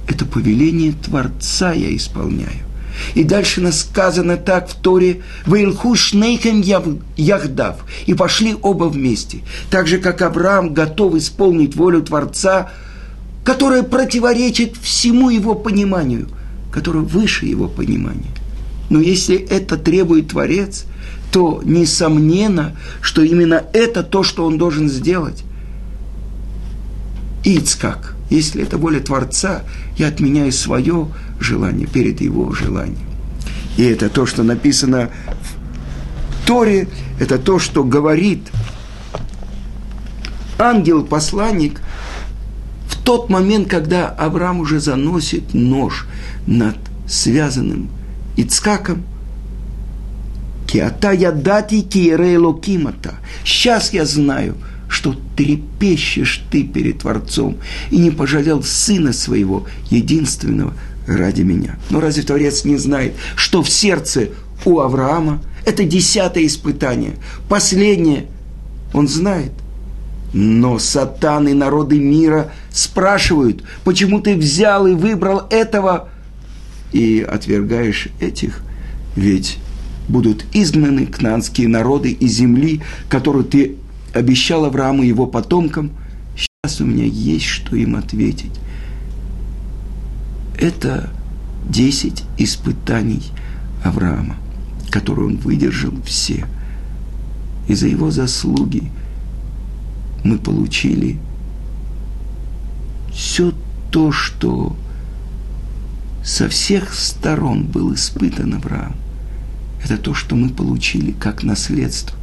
это 0.09 0.25
повеление 0.25 0.93
Творца 0.93 1.73
я 1.73 1.95
исполняю. 1.95 2.65
И 3.15 3.23
дальше 3.23 3.61
нас 3.61 3.81
сказано 3.81 4.37
так 4.39 4.69
в 4.69 4.75
Торе, 4.75 5.21
«Ваилху 5.45 5.95
шнейхем 5.95 6.63
яхдав» 7.17 7.85
и 8.07 8.15
пошли 8.15 8.57
оба 8.61 8.85
вместе. 8.85 9.41
Так 9.71 9.87
же, 9.87 9.99
как 9.99 10.23
Авраам 10.23 10.73
готов 10.73 11.17
исполнить 11.17 11.77
волю 11.77 12.03
Творца, 12.03 12.71
которая 13.45 13.83
противоречит 13.83 14.77
всему 14.77 15.29
его 15.29 15.55
пониманию– 15.55 16.29
которое 16.71 17.01
выше 17.01 17.47
его 17.47 17.69
понимания. 17.69 18.31
Но 18.89 19.01
если 19.01 19.37
это 19.37 19.77
требует 19.77 20.29
Творец, 20.29 20.85
то 21.31 21.63
несомненно, 21.65 22.77
что 23.01 23.23
именно 23.23 23.65
это 23.73 24.03
то, 24.03 24.23
что 24.23 24.45
он 24.45 24.59
должен 24.59 24.89
сделать. 24.89 25.45
Ицкак, 27.45 28.17
если 28.29 28.63
это 28.63 28.79
воля 28.79 29.01
Творца, 29.01 29.63
я 29.97 30.09
отменяю 30.09 30.53
свое 30.53 31.09
желание 31.39 31.87
перед 31.87 32.21
его 32.21 32.53
желанием. 32.53 32.99
И 33.77 33.85
это 33.85 34.09
то, 34.09 34.27
что 34.27 34.43
написано 34.43 35.11
в 35.27 36.47
Торе, 36.47 36.89
это 37.19 37.39
то, 37.39 37.59
что 37.59 37.85
говорит 37.85 38.51
ангел-посланник 40.59 41.81
в 42.89 43.03
тот 43.03 43.31
момент, 43.31 43.69
когда 43.69 44.09
Авраам 44.09 44.61
уже 44.61 44.81
заносит 44.81 45.55
нож 45.55 46.07
над 46.47 46.77
связанным 47.09 47.89
Ицкаком, 48.37 49.05
Киата 50.71 51.13
ядати 51.13 51.83
киерейло 51.83 52.55
кимата. 52.61 53.15
Сейчас 53.45 53.93
я 53.93 54.05
знаю, 54.05 54.55
что 54.89 55.17
трепещешь 55.37 56.45
ты 56.51 56.63
перед 56.63 57.01
Творцом 57.01 57.57
и 57.91 57.97
не 57.97 58.13
пожалел 58.13 58.63
сына 58.63 59.13
своего, 59.13 59.67
единственного, 59.91 60.73
ради 61.09 61.43
меня. 61.43 61.77
Но 61.91 62.01
разве 62.01 62.23
Творец 62.23 62.65
не 62.65 62.77
знает, 62.77 63.15
что 63.35 63.65
в 63.65 63.69
сердце 63.69 64.29
у 64.65 64.79
Авраама. 64.79 65.43
Это 65.67 65.83
десятое 65.83 66.47
испытание. 66.47 67.15
Последнее. 67.49 68.27
Он 68.93 69.09
знает. 69.09 69.53
Но 70.33 70.79
сатан 70.79 71.49
и 71.49 71.53
народы 71.53 71.99
мира 71.99 72.53
спрашивают, 72.73 73.65
почему 73.83 74.21
ты 74.21 74.37
взял 74.37 74.87
и 74.87 74.95
выбрал 74.95 75.49
этого 75.51 76.11
и 76.93 77.27
отвергаешь 77.29 78.07
этих, 78.21 78.61
ведь 79.17 79.59
будут 80.11 80.45
изгнаны 80.53 81.07
кнанские 81.07 81.69
народы 81.69 82.11
из 82.11 82.33
земли, 82.33 82.83
которую 83.09 83.45
ты 83.45 83.77
обещал 84.13 84.65
Аврааму 84.65 85.03
и 85.03 85.09
его 85.09 85.27
потомкам. 85.27 85.93
Сейчас 86.37 86.81
у 86.81 86.85
меня 86.85 87.05
есть 87.05 87.47
что 87.47 87.77
им 87.77 87.97
ответить. 87.97 88.53
Это 90.59 91.11
десять 91.69 92.25
испытаний 92.37 93.23
Авраама, 93.83 94.37
которые 94.91 95.29
он 95.29 95.37
выдержал 95.37 95.95
все. 96.05 96.47
И 97.69 97.75
за 97.75 97.87
его 97.87 98.11
заслуги 98.11 98.91
мы 100.25 100.39
получили 100.39 101.19
все 103.13 103.55
то, 103.91 104.13
что 104.13 104.77
со 106.23 106.49
всех 106.49 106.93
сторон 106.93 107.65
был 107.65 107.95
испытан 107.95 108.55
Авраам. 108.55 108.95
Это 109.83 109.97
то, 109.97 110.15
что 110.15 110.37
мы 110.37 110.51
получили 110.51 111.13
как 111.13 111.43
наследство. 111.43 112.17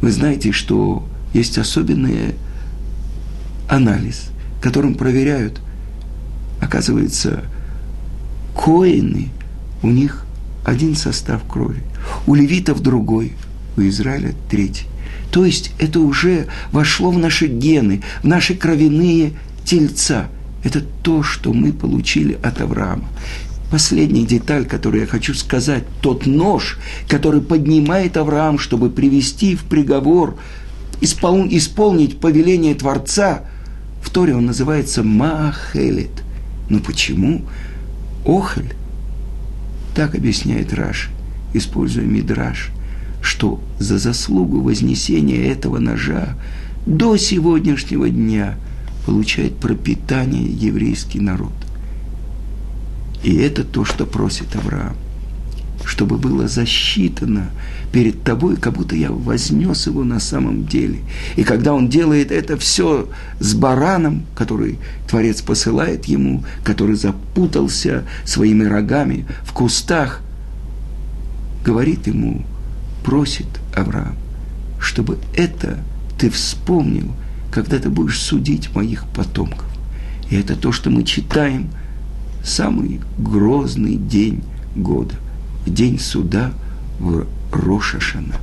Вы 0.00 0.10
знаете, 0.10 0.52
что 0.52 1.06
есть 1.32 1.58
особенный 1.58 2.34
анализ, 3.68 4.30
которым 4.60 4.94
проверяют, 4.94 5.60
оказывается, 6.60 7.44
коины, 8.54 9.30
у 9.82 9.88
них 9.88 10.24
один 10.64 10.96
состав 10.96 11.42
крови, 11.46 11.82
у 12.26 12.34
левитов 12.34 12.80
другой, 12.80 13.32
у 13.76 13.82
Израиля 13.82 14.34
третий. 14.50 14.86
То 15.30 15.44
есть 15.44 15.72
это 15.78 16.00
уже 16.00 16.46
вошло 16.72 17.10
в 17.10 17.18
наши 17.18 17.46
гены, 17.46 18.02
в 18.22 18.26
наши 18.26 18.54
кровяные 18.54 19.32
тельца. 19.64 20.28
Это 20.64 20.80
то, 20.80 21.22
что 21.22 21.52
мы 21.52 21.72
получили 21.72 22.38
от 22.42 22.60
Авраама. 22.60 23.08
Последняя 23.70 24.24
деталь, 24.24 24.64
которую 24.64 25.02
я 25.02 25.06
хочу 25.06 25.34
сказать, 25.34 25.84
тот 26.00 26.26
нож, 26.26 26.78
который 27.08 27.40
поднимает 27.40 28.16
Авраам, 28.16 28.58
чтобы 28.58 28.90
привести 28.90 29.56
в 29.56 29.64
приговор, 29.64 30.38
испол, 31.00 31.46
исполнить 31.50 32.20
повеление 32.20 32.74
Творца, 32.76 33.44
в 34.00 34.10
Торе 34.10 34.36
он 34.36 34.46
называется 34.46 35.02
Маахелет. 35.02 36.22
Ну 36.70 36.78
почему? 36.78 37.42
Охель. 38.24 38.74
Так 39.96 40.14
объясняет 40.14 40.72
Раш, 40.72 41.10
используя 41.52 42.04
Мидраш, 42.04 42.70
что 43.20 43.60
за 43.80 43.98
заслугу 43.98 44.60
вознесения 44.60 45.50
этого 45.50 45.78
ножа 45.78 46.36
до 46.86 47.16
сегодняшнего 47.16 48.08
дня 48.08 48.56
получает 49.06 49.56
пропитание 49.56 50.46
еврейский 50.46 51.18
народ. 51.18 51.52
И 53.22 53.36
это 53.36 53.64
то, 53.64 53.84
что 53.84 54.06
просит 54.06 54.54
Авраам. 54.56 54.96
Чтобы 55.84 56.18
было 56.18 56.48
засчитано 56.48 57.50
перед 57.92 58.22
тобой, 58.24 58.56
как 58.56 58.74
будто 58.74 58.96
я 58.96 59.10
вознес 59.10 59.86
его 59.86 60.04
на 60.04 60.20
самом 60.20 60.66
деле. 60.66 61.00
И 61.36 61.44
когда 61.44 61.72
он 61.72 61.88
делает 61.88 62.32
это 62.32 62.56
все 62.56 63.08
с 63.38 63.54
бараном, 63.54 64.24
который 64.34 64.78
Творец 65.08 65.42
посылает 65.42 66.06
ему, 66.06 66.44
который 66.64 66.96
запутался 66.96 68.04
своими 68.24 68.64
рогами 68.64 69.26
в 69.44 69.52
кустах, 69.52 70.20
говорит 71.64 72.06
ему, 72.06 72.44
просит 73.04 73.46
Авраам, 73.74 74.16
чтобы 74.80 75.18
это 75.34 75.78
ты 76.18 76.30
вспомнил, 76.30 77.12
когда 77.52 77.78
ты 77.78 77.88
будешь 77.88 78.20
судить 78.20 78.74
моих 78.74 79.06
потомков. 79.08 79.66
И 80.28 80.36
это 80.36 80.56
то, 80.56 80.72
что 80.72 80.90
мы 80.90 81.04
читаем– 81.04 81.70
самый 82.46 83.00
грозный 83.18 83.96
день 83.96 84.42
года, 84.76 85.14
в 85.66 85.72
день 85.72 85.98
суда 85.98 86.52
в 87.00 87.26
Рошашана. 87.52 88.36